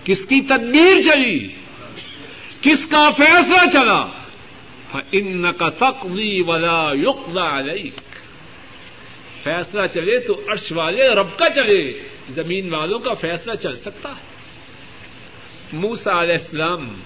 [0.05, 1.58] کس کی تدبیر چلی؟
[2.63, 4.07] کس کا فیصلہ چلا؟
[5.13, 8.01] ان کا تقوی ولا یقضى عليك۔
[9.43, 14.29] فیصلہ چلے تو عرش والے رب کا چلے۔ زمین والوں کا فیصلہ چل سکتا ہے۔
[15.73, 17.01] موسا علیہ السلام،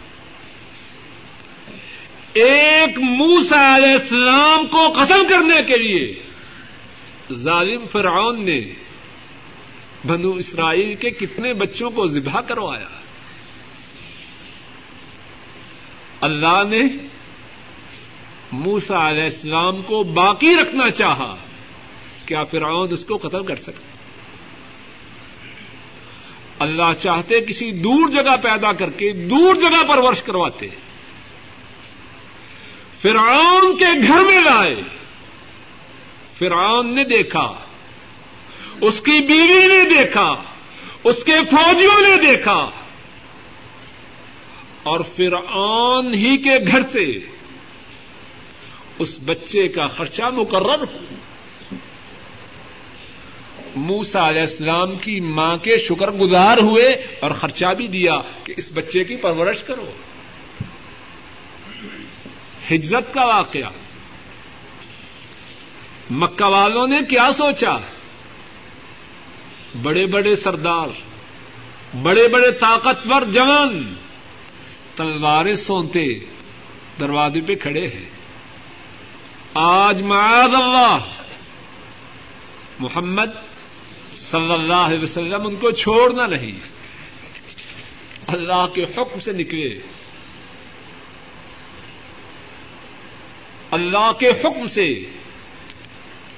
[2.32, 6.22] ایک موسا علیہ السلام کو قتل کرنے کے لیے
[7.32, 8.60] ظالم فرعون نے
[10.06, 13.01] بنو اسرائیل کے کتنے بچوں کو ذبح کروایا۔
[16.22, 16.82] اللہ نے
[18.52, 21.34] موسا علیہ السلام کو باقی رکھنا چاہا
[22.26, 23.90] کیا فرعون اس کو قتل کر سکتا؟
[26.58, 30.68] اللہ چاہتے کسی دور جگہ پیدا کر کے دور جگہ پر ورش کرواتے،
[33.02, 34.74] فرعون کے گھر میں لائے،
[36.38, 37.46] فرعون نے دیکھا،
[38.80, 40.34] اس کی بیوی نے دیکھا،
[41.04, 42.70] اس کے فوجیوں نے دیکھا۔
[44.82, 47.18] اور فرعون ہی کے گھر سے
[48.98, 50.84] اس بچے کا خرچہ مقرر
[53.76, 56.88] موسا علیہ السلام کی ماں کے شکر گزار ہوئے
[57.20, 59.92] اور خرچہ بھی دیا کہ اس بچے کی پرورش کرو۔
[62.70, 63.70] ہجرت کا واقعہ۔
[66.10, 67.76] مکہ والوں نے کیا سوچا؟
[69.82, 70.88] بڑے بڑے سردار،
[72.02, 73.94] بڑے بڑے طاقتور جوان
[74.96, 76.18] تلواریں سونتے
[77.00, 78.10] دروازے پہ کھڑے ہیں۔
[79.54, 80.98] آج معاذ اللہ۔
[82.78, 83.26] محمد
[84.14, 86.52] صلی اللہ علیہ وسلم ان کو چھوڑنا نہیں
[88.26, 89.80] اللہ کے حکم سے نکلے۔
[93.70, 94.94] اللہ کے حکم سے۔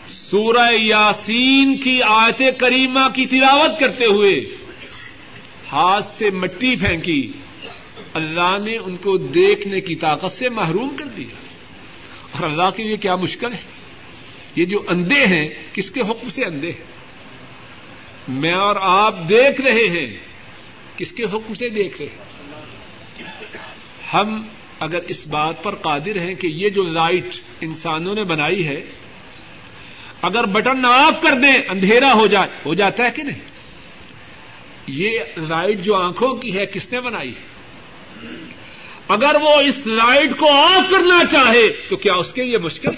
[0.09, 4.41] سورہ یاسین کی آیت کریمہ کی تلاوت کرتے ہوئے
[5.73, 7.33] ہاتھ سے مٹی پھینکی۔
[8.15, 11.35] اللہ نے ان کو دیکھنے کی طاقت سے محروم کر دیا۔
[12.31, 13.59] اور اللہ کے لیے کیا مشکل ہے؟
[14.57, 16.85] یہ جو اندھے ہیں، کس کے حکم سے اندھے ہیں؟
[18.29, 20.19] میں اور آپ دیکھ رہے ہیں،
[20.97, 22.25] کس کے حکم سے دیکھ رہے ہیں؟
[24.15, 24.43] ہم
[24.81, 27.27] اگر اس بات پر قادر ہیں کہ یہ جو لائٹ
[27.61, 28.85] انسانوں نے بنائی ہے،
[30.23, 33.41] اگر بٹن آف کر دیں، اندھیرا ہو جائے، ہو جاتا ہے کہ نہیں؟
[34.87, 37.54] یہ لائٹ جو آنکھوں کی ہے، کس نے بنائی ہے؟
[39.09, 42.91] اگر وہ اس لائٹ کو آف کرنا چاہے، تو کیا اس کے لیے مشکل؟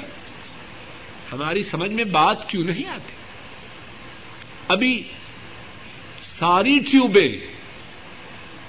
[1.32, 3.12] ہماری سمجھ میں بات کیوں نہیں آتی؟
[4.68, 5.02] ابھی
[6.22, 7.32] ساری ٹیوبیں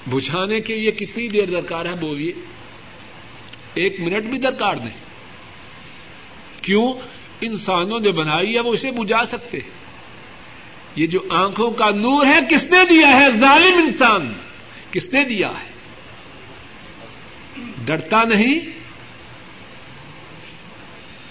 [0.06, 2.32] بجھانے کے لیے کتنی دیر درکار ہے بولیے؟
[3.74, 4.98] ایک منٹ بھی درکار نہیں۔
[6.62, 6.92] کیوں؟
[7.40, 9.58] انسانوں نے بنائی ہے، وہ اسے بجھا سکتے
[10.96, 14.32] یہ جو آنکھوں کا نور ہے، کس نے دیا ہے؟ ظالم انسان،
[14.90, 15.77] کس نے دیا ہے؟
[17.84, 18.60] ڈرتا نہیں،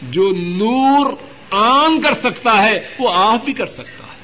[0.01, 1.13] جو نور
[1.51, 4.17] آن کر سکتا ہے، وہ آف بھی کر سکتا ہے۔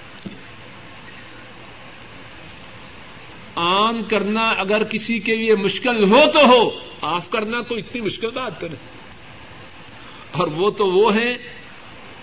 [3.56, 6.70] آن کرنا اگر کسی کے لیے مشکل ہو تو ہو،
[7.02, 8.94] آف کرنا تو اتنی مشکل بات تو نہیں۔
[10.32, 11.38] اور وہ تو وہ ہیں،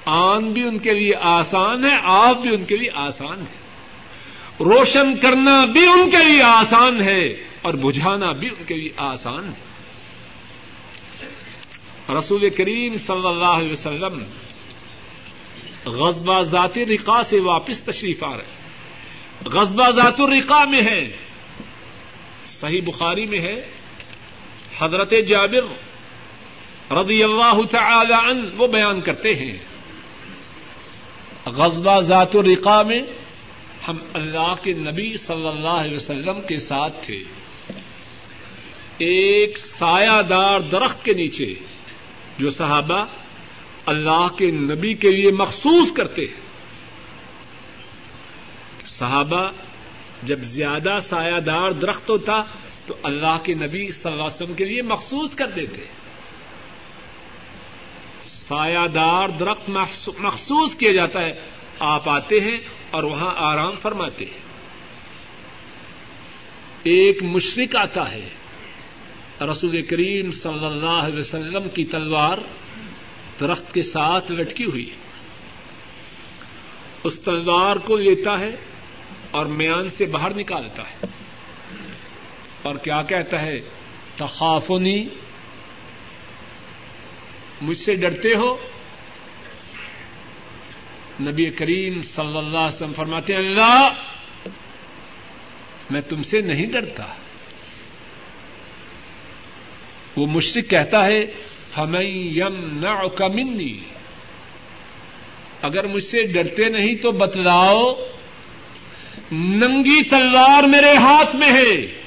[0.05, 3.61] آن بھی ان کے لیے آسان ہے، آف بھی ان کے لیے آسان ہے۔
[4.61, 7.27] روشن کرنا بھی ان کے لیے آسان ہے
[7.63, 9.70] اور بجھانا بھی ان کے لیے آسان ہے۔
[12.19, 14.25] رسول کریم صلی اللہ علیہ وسلم
[15.85, 18.61] غزبہ ذات رقا سے واپس تشریف آ رہے
[19.47, 21.17] غزبہ ذات الرقا میں ہے،
[22.47, 23.69] صحیح بخاری میں ہے،
[24.79, 25.65] حضرت جابر
[26.93, 29.59] رضی اللہ تعالی عنہ وہ بیان کرتے ہیں۔
[31.47, 33.03] غزبہ ذات الرقا میں
[33.89, 37.19] ہم اللہ کے نبی صلی اللہ علیہ وسلم کے ساتھ تھے۔
[38.99, 41.55] ایک سایہ دار درخت کے نیچے
[42.41, 43.05] جو صحابہ
[43.87, 46.41] اللہ کے نبی کے لیے مخصوص کرتے ہیں۔
[48.87, 49.51] صحابہ
[50.23, 52.43] جب زیادہ سایہ دار درخت ہوتا
[52.87, 55.85] تو اللہ کے نبی صلی اللہ علیہ وسلم کے لیے مخصوص کر دیتے۔
[58.23, 59.71] سایہ دار درخت
[60.19, 61.41] مخصوص کیا جاتا ہے۔
[61.79, 62.59] آپ آتے ہیں
[62.91, 64.41] اور وہاں آرام فرماتے ہیں۔
[66.83, 68.29] ایک مشرق آتا ہے۔
[69.41, 72.39] رسول کریم صلی اللہ علیہ وسلم کی تلوار
[73.41, 74.91] درخت کے ساتھ لٹکی ہوئی
[77.05, 78.57] اس تلوار کو لیتا ہے
[79.31, 81.07] اور میان سے باہر نکالتا ہے۔
[82.63, 83.61] اور کیا کہتا ہے؟
[84.17, 85.09] تخافنی
[87.63, 88.57] مجھ سے ڈرتے ہو؟
[91.21, 93.89] نبی کریم صلی اللہ علیہ وسلم فرماتے ہیں اللہ
[95.91, 97.15] میں تم سے نہیں ڈرتا۔
[100.17, 101.21] وہ مشرق کہتا ہے
[101.77, 103.79] ہمیں یم نہ منی
[105.63, 107.95] اگر مجھ سے ڈرتے نہیں تو بتلاؤ،
[109.33, 112.01] ننگی تلوار میرے ہاتھ میں ہے۔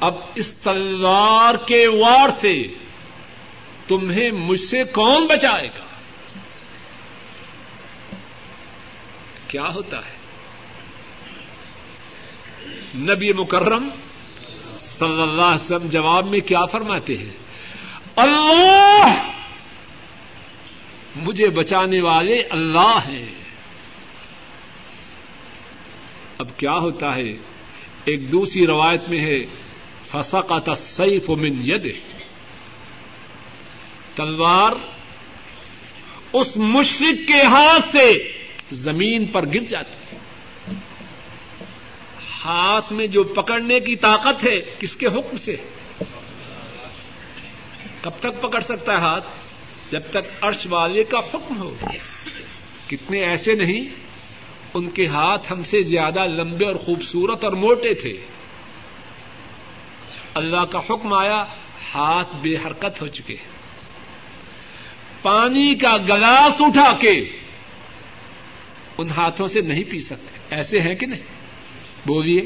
[0.00, 2.62] اب اس تلوار کے وار سے
[3.88, 5.84] تمہیں مجھ سے کون بچائے گا؟
[9.48, 10.18] کیا ہوتا ہے؟
[12.94, 13.88] نبی مکرم
[14.98, 17.30] صلی اللہ علیہ وسلم جواب میں کیا فرماتے ہیں؟
[18.16, 19.30] اللہ!
[21.16, 23.34] مجھے بچانے والے اللہ ہیں۔
[26.38, 27.32] اب کیا ہوتا ہے؟
[28.04, 29.44] ایک دوسری روایت میں ہے
[30.10, 31.94] فسا کا تصیف من ید
[34.14, 34.72] تلوار
[36.32, 38.32] اس مشرق کے ہاتھ سے
[38.70, 39.97] زمین پر گر جاتی۔
[42.48, 45.56] ہاتھ میں جو پکڑنے کی طاقت ہے، کس کے حکم سے؟
[48.00, 49.24] کب تک پکڑ سکتا ہے ہاتھ؟
[49.90, 51.74] جب تک عرش والے کا حکم ہو۔
[52.90, 53.80] کتنے ایسے نہیں؟
[54.74, 58.12] ان کے ہاتھ ہم سے زیادہ لمبے اور خوبصورت اور موٹے تھے۔
[60.34, 61.44] اللہ کا حکم آیا،
[61.94, 63.36] ہاتھ بے حرکت ہو چکے۔
[65.22, 67.14] پانی کا گلاس اٹھا کے
[68.98, 71.37] ان ہاتھوں سے نہیں پی سکتے۔ ایسے ہیں کہ نہیں؟
[72.08, 72.42] بولیے۔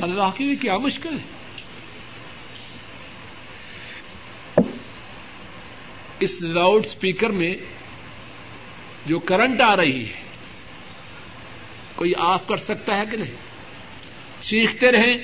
[0.00, 1.24] اللہ کے لیے کیا مشکل ہے؟
[6.20, 7.54] اس لاؤڈ اسپیکر میں
[9.06, 10.12] جو کرنٹ آ رہی ہے،
[11.94, 13.34] کوئی آف کر سکتا ہے کہ نہیں؟
[14.40, 15.14] چیختے رہیں۔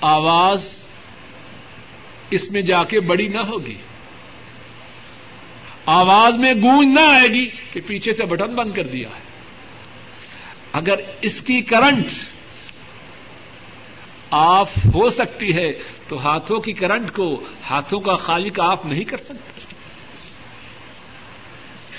[0.00, 0.78] آواز
[2.30, 3.76] اس میں جا کے بڑی نہ ہوگی۔
[5.86, 9.27] آواز میں گونج نہ آئے گی کہ پیچھے سے بٹن بند کر دیا ہے۔
[10.72, 12.06] اگر اس کی کرنٹ
[14.30, 15.72] آف ہو سکتی ہے
[16.08, 19.60] تو ہاتھوں کی کرنٹ کو ہاتھوں کا خالق آف نہیں کر سکتا۔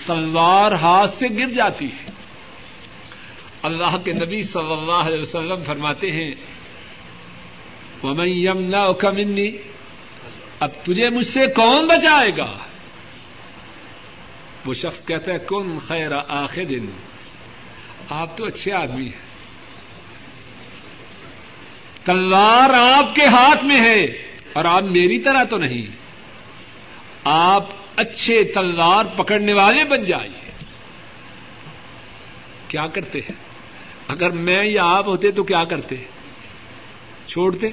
[0.08, 2.12] تلوار ہاتھ سے گر جاتی ہے۔
[3.64, 6.32] اللہ کے نبی صلی اللہ علیہ وسلم فرماتے ہیں،
[8.04, 9.52] ومن يمنعك مني،
[10.60, 12.58] اب تجھے مجھ سے کون بچائے گا؟
[14.66, 16.86] وہ شخص کہتا ہے کون خیر آخر دن؟
[18.10, 19.30] آپ تو اچھے آدمی ہیں۔
[22.04, 24.04] تلوار آپ کے ہاتھ میں ہے
[24.54, 25.82] اور آپ میری طرح تو نہیں۔
[27.24, 30.52] آپ اچھے تلوار پکڑنے والے بن جائیے۔
[32.68, 33.36] کیا کرتے ہیں؟
[34.08, 35.96] اگر میں یا آپ ہوتے تو کیا کرتے؟
[37.28, 37.68] چھوڑتے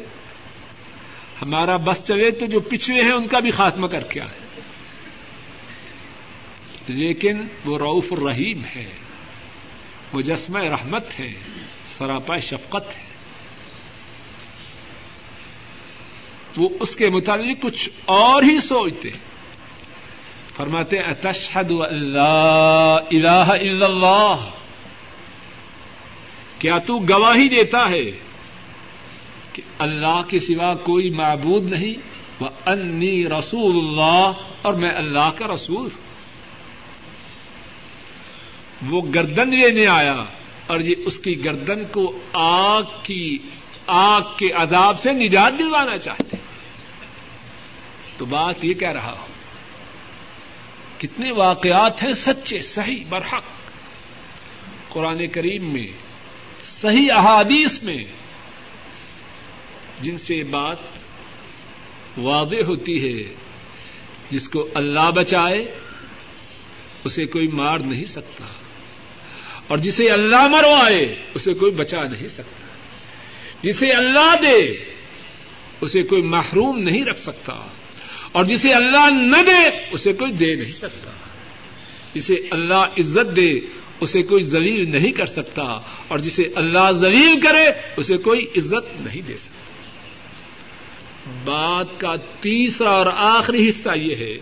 [1.42, 4.60] ہمارا بس چلے تو جو پچھلے ہیں ان کا بھی خاتمہ کر کے آئے۔
[6.86, 9.05] لیکن وہ روف الرحیم ہے
[10.12, 11.34] مجسمہ رحمت ہے،
[11.98, 13.16] سراپا شفقت ہے۔
[16.56, 19.10] وہ اس کے متعلق کچھ اور ہی سوچتے
[20.56, 24.50] فرماتے اتشہد اللہ الہ الا اللہ۔
[26.58, 28.10] کیا تو گواہی دیتا ہے
[29.52, 31.94] کہ اللہ کے سوا کوئی معبود نہیں؟
[32.40, 34.32] وہ انی رسول اللہ
[34.62, 36.05] اور میں اللہ کا رسول ہوں۔
[38.82, 40.24] وہ گردن لینے آیا
[40.66, 43.38] اور یہ اس کی گردن کو آگ کی
[43.86, 46.36] آگ کے عذاب سے نجات دلوانا چاہتے
[48.16, 49.28] تو بات یہ کہہ رہا ہوں،
[50.98, 53.42] کتنے واقعات ہیں سچے، صحیح، برحق۔
[54.88, 55.86] قرآن کریم میں،
[56.62, 58.04] صحیح احادیث میں
[60.00, 60.76] جن سے بات
[62.18, 63.34] واضح ہوتی ہے،
[64.30, 65.74] جس کو اللہ بچائے،
[67.04, 68.44] اسے کوئی مار نہیں سکتا۔
[69.68, 72.66] اور جسے اللہ مروائے اسے کوئی بچا نہیں سکتا۔
[73.62, 74.84] جسے اللہ دے
[75.80, 77.68] اسے کوئی محروم نہیں رکھ سکتا۔
[78.32, 81.10] اور جسے اللہ نہ دے اسے کوئی دے نہیں سکتا۔
[82.14, 83.60] جسے اللہ عزت دے
[84.00, 85.62] اسے کوئی ذلیل نہیں کر سکتا۔
[86.08, 89.66] اور جسے اللہ ذلیل کرے اسے کوئی عزت نہیں دے سکتا۔
[91.44, 94.34] بات کا تیسرا اور آخری حصہ یہ ہے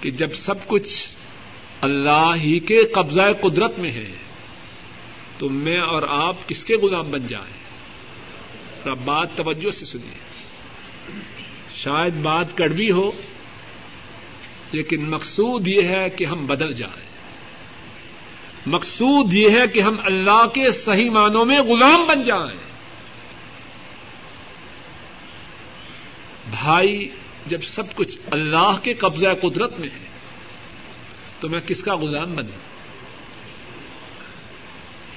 [0.00, 1.15] کہ جب سب کچھ
[1.80, 4.12] اللہ ہی کے قبضہ قدرت میں ہے۔
[5.38, 7.56] تو میں اور آپ کس کے غلام بن جائیں؟
[8.84, 10.18] اب بات توجہ سے سنیے
[11.74, 13.10] شاید بات کڑوی ہو،
[14.72, 17.06] لیکن مقصود یہ ہے کہ ہم بدل جائیں۔
[18.66, 22.60] مقصود یہ ہے کہ ہم اللہ کے صحیح معنوں میں غلام بن جائیں۔
[26.50, 27.08] بھائی،
[27.46, 30.05] جب سب کچھ اللہ کے قبضہ قدرت میں ہے
[31.40, 32.58] تو میں کس کا غلام بنوں؟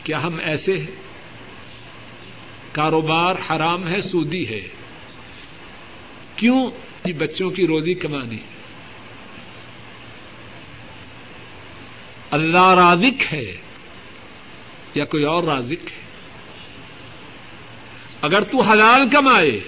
[0.03, 0.85] کیا ہم ایسے ہیں
[2.71, 4.67] کاروبار حرام ہے سودی ہے
[6.35, 6.71] کیوں
[7.05, 8.37] یہ بچوں کی روزی کمانی؟
[12.31, 13.57] اللہ رازق ہے
[14.95, 16.09] یا کوئی اور رازق ہے؟
[18.21, 19.59] اگر تو حلال کمائے،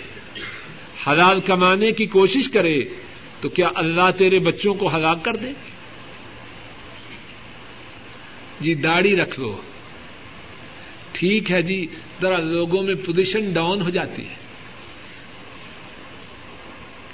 [1.08, 2.84] حلال کمانے کی کوشش کرے،
[3.42, 5.71] تو کیا اللہ تیرے بچوں کو ہلاک کر دے؟
[8.62, 9.62] جی داڑھی رکھ لو
[11.12, 11.88] ٹھیک ہے جی
[12.22, 14.36] ذرا لوگوں میں پوزیشن ڈاؤن ہو جاتی ہے۔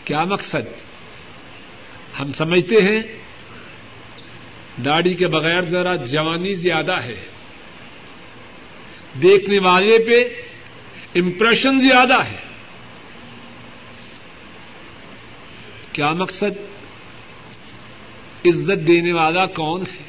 [0.03, 0.67] کیا مقصد؟
[2.19, 3.01] ہم سمجھتے ہیں،
[4.85, 7.25] داڑھی کے بغیر ذرا جوانی زیادہ ہے۔
[9.21, 10.41] دیکھنے والے پہ
[11.19, 12.37] امپریشن زیادہ ہے۔
[15.91, 16.59] کیا مقصد؟
[18.45, 20.06] عزت دینے والا کون ہے؟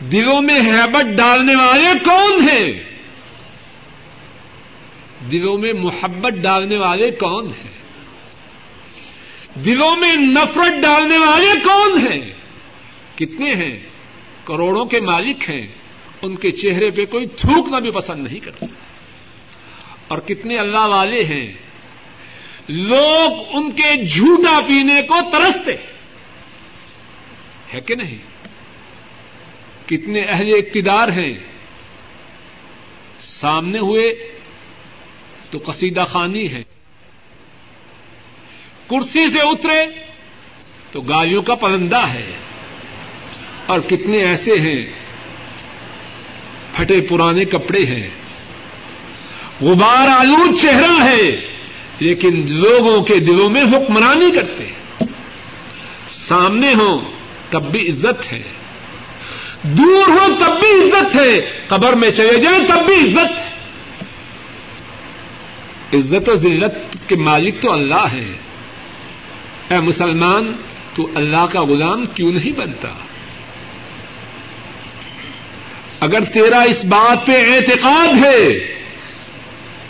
[0.00, 2.94] دلوں میں حیبت ڈالنے والے کون ہیں؟
[5.30, 7.74] دلوں میں محبت ڈالنے والے کون ہیں؟
[9.64, 12.32] دلوں میں نفرت ڈالنے والے کون ہیں؟
[13.18, 13.80] کتنے ہیں؟
[14.44, 15.66] کروڑوں کے مالک ہیں۔
[16.22, 18.66] ان کے چہرے پہ کوئی تھوکنا بھی پسند نہیں کرتا۔
[20.08, 21.52] اور کتنے اللہ والے ہیں؟
[22.68, 25.74] لوگ ان کے جھوٹا پینے کو ترستے
[27.74, 28.33] ہے کہ نہیں؟
[29.86, 31.32] کتنے اہل اقتدار ہیں۔
[33.20, 34.32] سامنے ہوئے
[35.50, 36.62] تو قصیدہ خانی ہے۔
[38.90, 39.86] کرسی سے اترے
[40.92, 42.32] تو گالیوں کا پرندہ ہے۔
[43.66, 44.82] اور کتنے ایسے ہیں۔
[46.72, 48.10] پھٹے پرانے کپڑے ہیں۔
[49.60, 51.30] غبار آلود چہرہ ہے،
[51.98, 54.64] لیکن لوگوں کے دلوں میں حکمرانی کرتے
[56.10, 57.12] سامنے ہو
[57.50, 58.42] تب بھی عزت ہے۔
[59.64, 63.54] دور ہو تب بھی عزت ہے۔ قبر میں چلے جائیں تب بھی عزت ہے۔
[65.98, 68.32] عزت و ذلت کے مالک تو اللہ ہے۔
[69.70, 70.56] اے مسلمان،
[70.94, 72.88] تو اللہ کا غلام کیوں نہیں بنتا؟
[76.00, 78.52] اگر تیرا اس بات پہ اعتقاد ہے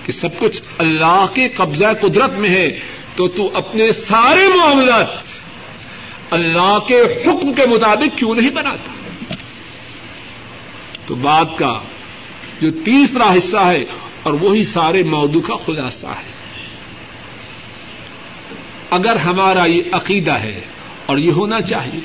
[0.06, 2.80] کہ سب کچھ اللہ کے قبضہ قدرت میں ہے،
[3.16, 5.08] تو تو اپنے سارے معاملات
[6.30, 8.93] اللہ کے حکم کے مطابق کیوں نہیں بناتا؟
[11.06, 11.78] تو بات کا
[12.60, 13.84] جو تیسرا حصہ ہے
[14.22, 16.34] اور وہی سارے موضوع کا خلاصہ ہے۔
[18.90, 20.60] اگر ہمارا یہ عقیدہ ہے
[21.06, 22.00] اور یہ ہونا چاہیے،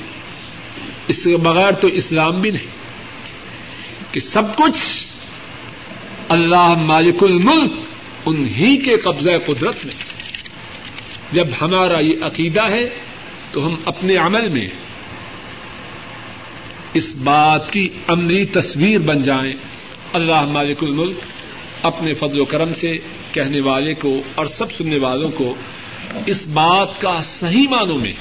[1.08, 2.80] اس کے بغیر تو اسلام بھی نہیں۔
[4.12, 5.06] کہ سب کچھ
[6.28, 7.72] اللہ مالک الملک
[8.26, 9.94] انہی کے قبضہ قدرت میں۔
[11.32, 12.88] جب ہمارا یہ عقیدہ ہے
[13.50, 14.68] تو ہم اپنے عمل میں
[16.94, 19.52] اس بات کی عملی تصویر بن جائیں۔
[20.12, 21.16] اللہ مالک الملک
[21.82, 22.98] اپنے فضل و کرم سے
[23.32, 25.54] کہنے والے کو اور سب سننے والوں کو
[26.26, 28.12] اس بات کا صحیح معنوں میں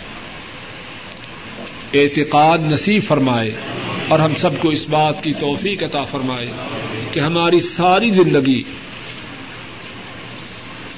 [1.93, 3.51] اعتقاد نصیب فرمائے
[4.07, 6.47] اور ہم سب کو اس بات کی توفیق عطا فرمائے
[7.11, 8.61] کہ ہماری ساری زندگی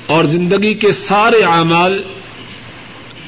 [0.05, 2.03] اور زندگی کے سارے اعمال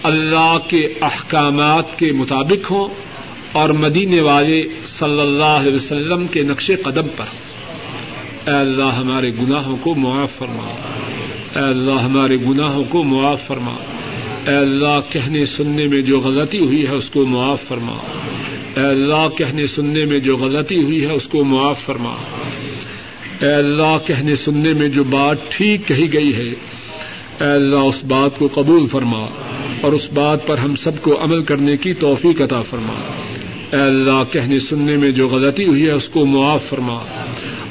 [0.03, 3.12] اللہ کے احکامات کے مطابق ہوں۔
[3.53, 7.25] اور مدینے والے صلی اللہ علیہ وسلم کے نقش قدم پر۔
[8.49, 10.67] اے اللہ ہمارے گناہوں کو معاف فرما۔
[11.55, 13.71] اے اللہ ہمارے گناہوں کو معاف فرما۔
[14.47, 17.93] اے اللہ کہنے سننے میں جو غلطی ہوئی ہے اس کو معاف فرما۔
[18.75, 22.13] اے اللہ کہنے سننے میں جو غلطی ہوئی ہے اس کو معاف فرما۔
[23.41, 26.49] اے اللہ کہنے سننے میں جو بات ٹھیک کہی گئی ہے۔
[27.41, 29.25] اے اللہ اس بات کو قبول فرما
[29.81, 33.22] اور اس بات پر ہم سب کو عمل کرنے کی توفیق عطا فرما۔
[33.73, 37.03] اے اللہ کہنے سننے میں جو غلطی ہوئی ہے اس کو معاف فرما۔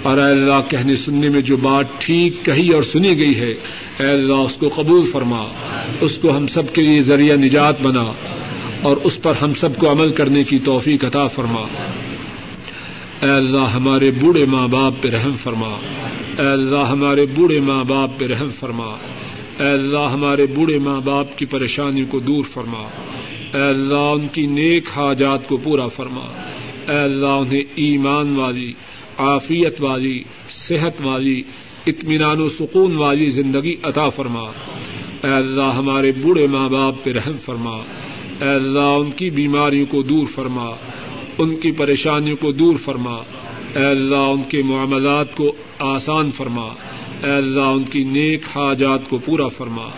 [0.03, 3.51] اور اے اللہ کہنے سننے میں جو بات ٹھیک کہی اور سنی گئی ہے،
[3.99, 5.45] اے اللہ اس کو قبول فرما۔
[6.01, 8.13] اس کو ہم سب کے لیے ذریعہ نجات بنا۔
[8.83, 11.61] اور اس پر ہم سب کو عمل کرنے کی توفیق عطا فرما۔
[13.23, 15.71] اے اللہ ہمارے بوڑھے ماں باپ پہ رحم فرما۔
[16.39, 18.97] اے اللہ ہمارے بوڑھے ماں باپ پہ رحم فرما۔
[19.61, 22.89] اے اللہ ہمارے بوڑھے ماں باپ کی پریشانی کو دور فرما۔
[23.55, 26.43] اے اللہ، ان کی نیک حاجات کو پورا فرما۔
[26.93, 28.73] اے اللہ، انہیں ایمان والی،
[29.19, 31.43] عافیت والی، صحت والی،
[31.87, 34.43] اطمینان و سکون والی زندگی عطا فرما۔
[35.25, 37.77] اے اللہ، ہمارے بوڑھے ماں باپ پہ رحم فرما۔
[38.41, 40.71] اے اللہ، ان کی بیماریوں کو دور فرما۔
[41.39, 43.15] ان کی پریشانیوں کو دور فرما۔
[43.75, 46.69] اے اللہ، ان کے معاملات کو آسان فرما۔
[47.25, 49.89] اے اللہ، ان کی نیک حاجات کو پورا فرما۔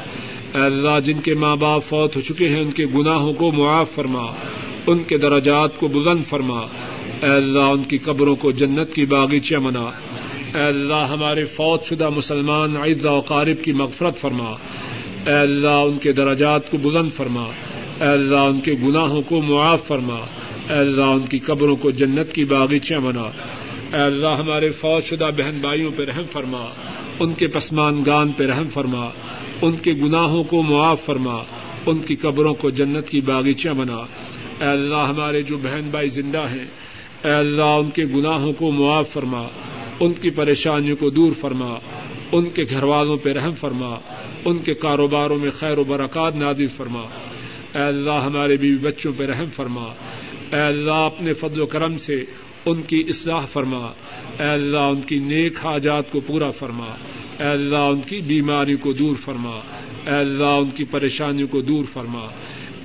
[0.55, 3.91] اے اللہ، جن کے ماں باپ فوت ہو چکے ہیں، ان کے گناہوں کو معاف
[3.91, 4.27] فرما،
[4.87, 6.61] ان کے درجات کو بلند فرما۔
[7.23, 9.91] اے اللہ، ان کی قبروں کو جنت کی باغیچہ منا۔
[10.55, 14.51] اے اللہ، ہمارے فوت شدہ مسلمان عید و قارب کی مغفرت فرما۔
[15.27, 17.43] اے اللہ، ان کے درجات کو بلند فرما۔
[18.01, 20.17] اے اللہ، ان کے گناہوں کو معاف فرما۔
[20.71, 23.31] اے اللہ، ان کی قبروں کو جنت کی باغیچہ منا۔
[23.93, 26.65] اے اللہ، ہمارے فوت شدہ بہن بھائیوں پہ رحم فرما۔
[27.21, 29.09] ان کے پسمان گان پہ رحم فرما۔
[29.63, 31.43] ان کے گناہوں کو معاف فرما،
[31.87, 33.97] ان کی قبروں کو جنت کی باغیچہ بنا۔
[34.61, 36.67] اے اللہ، ہمارے جو بہن بھائی زندہ ہیں،
[37.25, 39.47] اے اللہ، ان کے گناہوں کو معاف فرما،
[40.01, 41.75] ان کی پریشانیوں کو دور فرما،
[42.33, 43.97] ان کے گھر والوں پہ رحم فرما،
[44.45, 47.03] ان کے کاروباروں میں خیر و برکات نازل فرما۔
[47.75, 49.85] اے اللہ، ہمارے بیوی بچوں پہ رحم فرما۔
[50.53, 52.25] اے اللہ، اپنے فضل و کرم سے
[52.67, 53.87] ان کی اصلاح فرما۔
[54.39, 56.87] اے اللہ، ان کی نیک حاجات کو پورا فرما۔
[57.41, 59.61] اے اللہ، ان کی بیماری کو دور فرما۔
[60.07, 62.27] اے اللہ، ان کی پریشانیوں کو دور فرما۔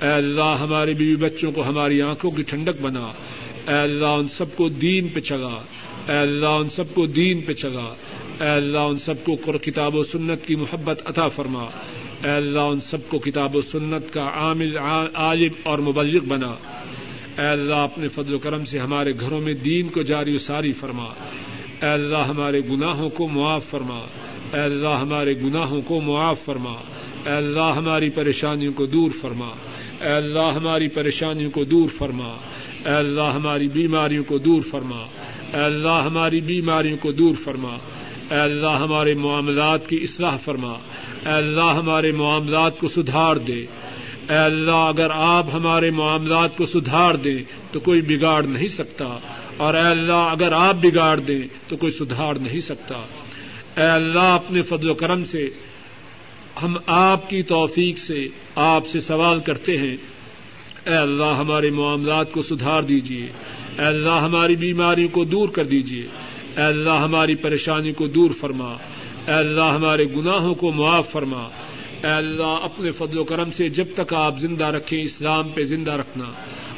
[0.02, 3.12] اے اللہ، ہمارے بیوی بچوں کو ہماری آنکھوں کی ٹھنڈک بنا۔
[3.68, 5.62] اے اللہ، ان سب کو دین پہ چلا۔
[6.08, 7.94] اے اللہ، ان سب کو دین پہ چلا۔
[8.40, 11.62] اے اللہ، ان سب کو کتاب و سنت کی محبت عطا فرما۔
[12.24, 14.78] اے اللہ، ان سب کو کتاب و سنت کا عامل،
[15.14, 16.54] عالم اور مبلغ بنا۔
[17.38, 20.72] اے اللہ، اپنے فضل و کرم سے ہمارے گھروں میں دین کو جاری و ساری
[20.72, 21.06] فرما۔
[21.82, 24.00] اے اللہ، ہمارے گناہوں کو معاف فرما۔
[24.54, 26.72] اے اللہ ہمارے گناہوں کو معاف فرما۔
[27.26, 29.48] اے اللہ ہماری پریشانیوں کو دور فرما۔
[30.00, 32.36] اے اللہ ہماری پریشانیوں کو دور فرما۔
[32.84, 34.98] اے اللہ ہماری بیماریوں کو دور فرما۔
[35.52, 37.76] اے اللہ ہماری بیماریوں کو دور فرما۔
[38.30, 40.72] اے اللہ ہمارے معاملات کی اصلاح فرما۔
[41.26, 43.66] اے اللہ ہمارے معاملات کو سدھار دے۔
[44.28, 47.38] اے اللہ اگر آپ ہمارے معاملات کو سدھار دیں
[47.72, 49.18] تو کوئی بگاڑ نہیں سکتا۔
[49.56, 53.02] اور اے اللہ اگر آپ بگاڑ دیں تو کوئی سدھار نہیں سکتا۔
[53.76, 55.50] اے اللہ، اپنے فضل و کرم سے
[56.62, 59.96] ہم آپ کی توفیق سے آپ سے سوال کرتے ہیں۔
[60.86, 63.26] اے اللہ، ہمارے معاملات کو سدھار دیجیے
[63.78, 66.02] اے اللہ، ہماری بیماریوں کو دور کر دیجیے
[66.56, 68.72] اے اللہ، ہماری پریشانی کو دور فرما۔
[69.26, 71.48] اے اللہ، ہمارے گناہوں کو معاف فرما۔
[72.02, 75.92] اے اللہ، اپنے فضل و کرم سے جب تک آپ زندہ رکھیں، اسلام پہ زندہ
[75.92, 76.24] رکھنا۔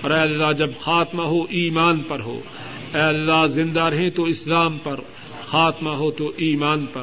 [0.00, 2.40] اور اے اللہ، جب خاتمہ ہو، ایمان پر ہو۔
[2.94, 5.00] اے اللہ، زندہ رہیں تو اسلام پر۔
[5.52, 7.02] خاتمہ ہو تو ایمان پر۔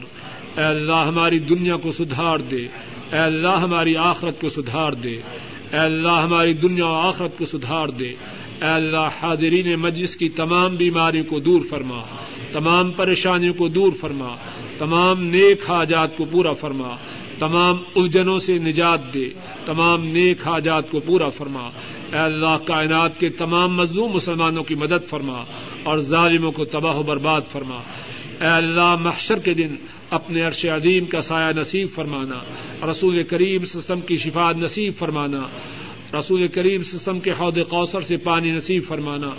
[0.57, 2.67] اے اللہ ہماری دنیا کو سدھار دے۔
[3.11, 5.21] اے اللہ ہماری آخرت کو سدھار دے۔
[5.71, 8.09] اے اللہ ہماری دنیا و آخرت کو سدھار دے۔
[8.61, 12.01] اے اللہ حاضرین مجلس کی تمام بیماریوں کو دور فرما۔
[12.51, 14.35] تمام پریشانیوں کو دور فرما۔
[14.77, 16.95] تمام نیک حاجات کو پورا فرما۔
[17.39, 19.29] تمام الجھنوں سے نجات دے۔
[19.65, 21.69] تمام نیک حاجات کو پورا فرما۔
[22.13, 25.43] اے اللہ کائنات کے تمام مظلوم مسلمانوں کی مدد فرما
[25.83, 27.81] اور ظالموں کو تباہ و برباد فرما۔
[28.39, 29.75] اے اللہ، محشر کے دن
[30.09, 32.39] اپنے عرش عظیم کا سایہ نصیب فرمانا،
[32.91, 35.41] رسول کریم سسم کی شفا نصیب فرمانا،
[36.13, 39.31] رسول کریم سسم کے حود کوثر سے پانی نصیب فرمانا،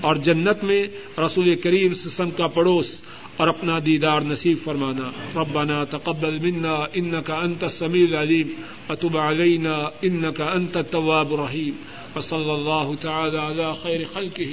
[0.00, 0.82] اور جنت میں
[1.18, 2.90] رسول کریم سسم کا پڑوس
[3.36, 8.48] اور اپنا دیدار نصیب فرمانا، ربنا تقبل منا انك انت السميع العليم
[8.90, 11.74] وتب علينا انك انت التواب الرحيم
[12.16, 14.52] وصلى الله تعالى على خير خلقه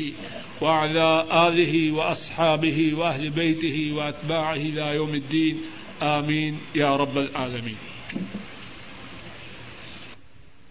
[0.61, 5.57] وعلى آله وأصحابه وأهل بيته وأتباعه إلى يوم الدين.
[5.99, 6.53] آمين.
[6.75, 7.75] يا رب العالمين.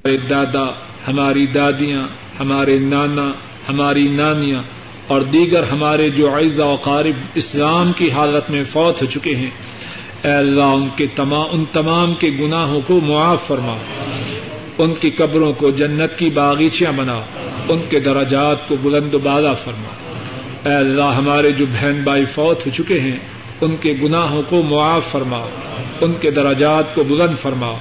[0.04, 0.66] ہمارے دادا،
[1.08, 2.08] ہماری دادیاں،
[2.40, 3.32] ہمارے نانا،
[3.68, 4.62] ہماری نانیاں
[5.06, 9.50] اور دیگر ہمارے جو عیزہ و قارب اسلام کی حالت میں فوت ہو چکے ہیں،
[10.22, 13.76] اے اللہ ان کے تمام ان تمام کے گناہوں کو معاف فرما،
[14.78, 17.20] ان کی قبروں کو جنت کی باغیچیاں بنا
[17.68, 19.88] ان کے دراجات کو بلند و بالا فرما۔
[20.68, 23.16] اے اللہ، ہمارے جو بہن بھائی فوت ہو چکے ہیں،
[23.60, 25.44] ان کے گناہوں کو معاف فرما۔
[26.00, 27.74] ان کے دراجات کو بلند فرما۔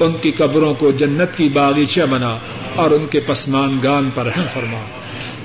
[0.00, 2.38] ان کی قبروں کو جنت کی باغیچہ بنا
[2.74, 4.78] اور ان کے پسمان گان پر رحم فرما۔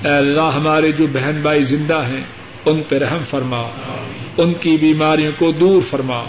[0.08, 2.24] اے اللہ، ہمارے جو بہن بھائی زندہ ہیں،
[2.66, 3.62] ان پہ رحم فرما۔
[4.36, 6.22] ان کی بیماریوں کو دور فرما۔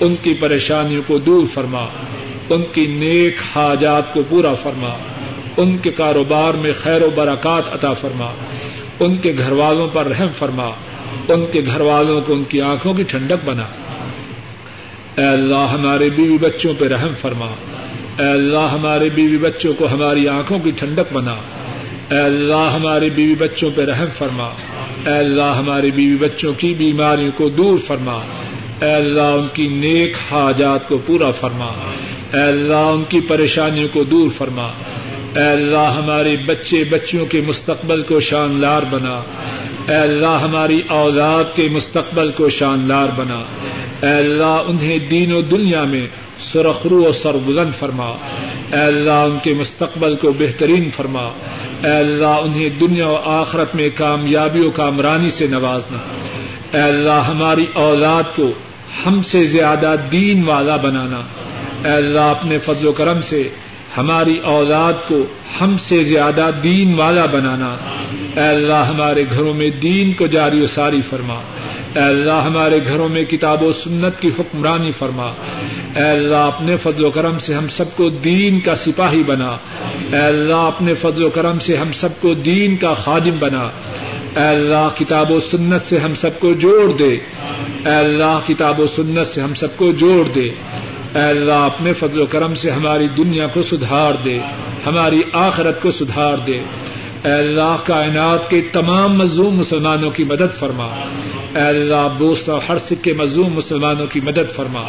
[0.00, 1.86] ان کی پریشانیوں کو دور فرما۔
[2.48, 5.13] ان کی نیک حاجات کو پورا فرما۔
[5.56, 8.30] ان کے کاروبار میں خیر و برکات عطا فرما۔
[9.00, 10.70] ان کے گھر والوں پر رحم فرما۔
[11.28, 13.64] ان کے گھر والوں کو ان کی آنکھوں کی ٹھنڈک بنا۔
[15.18, 17.46] اے اللہ ہمارے بیوی بچوں پہ رحم فرما۔
[18.18, 21.34] اے اللہ ہمارے بیوی بچوں کو ہماری آنکھوں کی ٹھنڈک بنا۔
[22.10, 24.50] اے اللہ ہمارے بیوی بچوں پہ رحم فرما۔
[25.06, 28.20] اے اللہ ہمارے بیوی بچوں کی بیماریوں کو دور فرما۔
[28.82, 31.72] اے اللہ ان کی نیک حاجات کو پورا فرما۔
[32.32, 34.70] اے اللہ ان کی پریشانیوں کو دور فرما۔
[35.36, 39.22] اے اللہ ہمارے بچے بچیوں کے مستقبل کو شاندار بنا۔
[39.88, 43.44] اے اللہ ہماری اولاد کے مستقبل کو شاندار بنا۔
[44.02, 46.06] اے اللہ انہیں دین و دنیا میں
[46.40, 48.06] سرخرو و سربلند فرما۔
[48.72, 51.28] اے اللہ ان کے مستقبل کو بہترین فرما۔
[51.84, 55.98] اے اللہ انہیں دنیا و آخرت میں کامیابی و کامرانی سے نوازنا۔
[56.76, 58.50] اے اللہ ہماری اولاد کو
[59.06, 61.20] ہم سے زیادہ دین والا بنانا۔
[61.84, 63.48] اے اللہ اپنے فضل و کرم سے
[63.96, 65.24] ہماری اولاد کو
[65.60, 67.76] ہم سے زیادہ دین والا بنانا۔
[68.36, 71.34] اے اللہ، ہمارے گھروں میں دین کو جاری و ساری فرما۔
[71.94, 75.32] اے اللہ، ہمارے گھروں میں کتاب و سنت کی حکمرانی فرما۔
[75.96, 79.56] اے اللہ، اپنے فضل و کرم سے ہم سب کو دین کا سپاہی بنا۔
[80.12, 83.62] اے اللہ، اپنے فضل و کرم سے ہم سب کو دین کا خادم بنا۔
[84.36, 87.18] اے اللہ، کتاب و سنت سے ہم سب کو جوڑ دے۔
[87.84, 90.50] اے اللہ، کتاب و سنت سے ہم سب کو جوڑ دے۔
[91.14, 94.38] اے اللہ، اپنے فضل و کرم سے ہماری دنیا کو سدھار دے،
[94.86, 96.60] ہماری آخرت کو سدھار دے۔
[97.24, 100.86] اے اللہ، کائنات کے تمام مظلوم مسلمانوں کی مدد فرما۔
[101.54, 104.80] اے اللہ بوست و ہر سکھ کے مظلوم مسلمانوں کی مدد فرما۔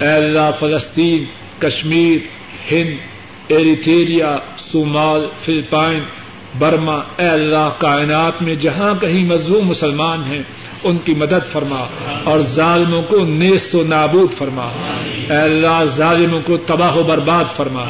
[0.00, 1.24] اے اللہ، فلسطین،
[1.58, 2.18] کشمیر،
[2.72, 2.92] ہند
[3.48, 6.00] ایریتھیریا صومال، فلپائن،
[6.58, 10.42] برما۔ اے اللہ، کائنات میں جہاں کہیں مظلوم مسلمان ہیں
[10.84, 11.86] ان کی مدد فرما
[12.24, 14.68] اور ظالموں کو نیست و نابود فرما۔
[15.30, 17.84] اے اللہ، ظالموں کو تباہ و برباد فرما۔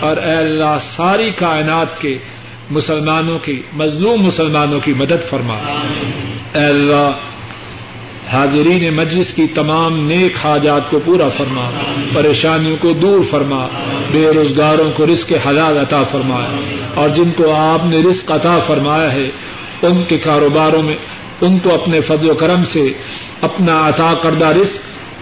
[0.00, 2.18] اور اے اللہ، ساری کائنات کے
[2.70, 5.58] مسلمانوں کی، مظلوم مسلمانوں کی مدد فرما۔
[6.54, 7.10] اے اللہ،
[8.32, 11.70] حاضرین مجلس کی تمام نیک حاجات کو پورا فرما۔
[12.12, 13.68] پریشانیوں کو دور فرما۔
[14.12, 16.60] بے روزگاروں کو رزق حلال عطا فرمایا
[16.94, 19.30] اور جن کو آپ نے رزق عطا فرمایا ہے،
[19.82, 20.96] ان کے کاروباروں میں
[21.40, 22.92] ان کو اپنے فضل و کرم سے
[23.40, 24.78] اپنا عطا کردہ رزق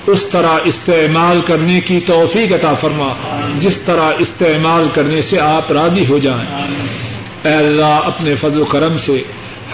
[0.07, 3.09] اس طرح استعمال کرنے کی توفیق عطا فرما،
[3.59, 6.65] جس طرح استعمال کرنے سے آپ راضی ہو جائیں۔
[7.45, 9.23] اے اللہ، اپنے فضل و کرم سے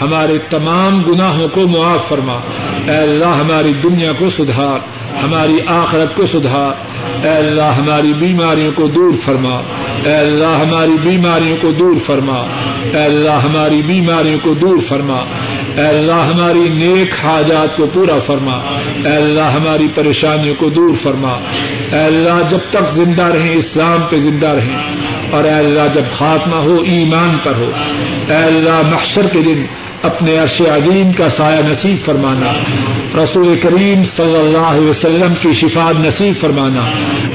[0.00, 2.40] ہمارے تمام گناہوں کو معاف فرما۔
[2.88, 4.78] اے اللہ، ہماری دنیا کو سدھار۔
[5.22, 9.60] ہماری آخرت کو سدھار اے اللہ، ہماری بیماریوں کو دور فرما۔
[10.04, 12.46] اے اللہ، ہماری بیماریوں کو دور فرما۔
[12.92, 15.24] اے اللہ، ہماری بیماریوں کو دور فرما۔
[15.76, 18.56] اے اللہ، ہماری نیک حاجات کو پورا فرما۔
[19.04, 21.32] اے اللہ، ہماری پریشانیوں کو دور فرما۔
[21.92, 24.76] اے اللہ، جب تک زندہ رہیں، اسلام پہ زندہ رہیں۔
[25.30, 27.70] اور اے اللہ، جب خاتمہ ہو، ایمان پر ہو۔
[28.28, 29.64] اے اللہ، محشر کے دن
[30.04, 32.52] اپنے عرش عظیم کا سایہ نصیب فرمانا۔
[33.22, 36.90] رسول کریم صلی اللہ علیہ وسلم کی شفاد نصیب فرمانا۔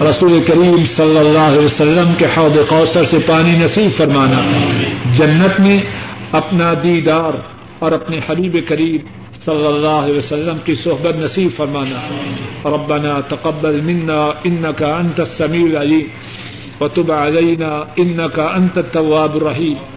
[0.09, 4.41] رسول کریم صلی اللہ علیہ وسلم کے حوض کوثر سے پانی نصیب فرمانا۔
[5.17, 5.80] جنت میں
[6.32, 7.32] اپنا دیدار
[7.80, 8.97] اور اپنے حبیب کریم
[9.45, 12.07] صلی اللہ علیہ وسلم کی صحبت نصیب فرمانا۔
[12.70, 16.07] ربنا تقبل منا انك انت السميع العليم
[16.82, 19.95] وتب علينا انك انت التواب الرحيم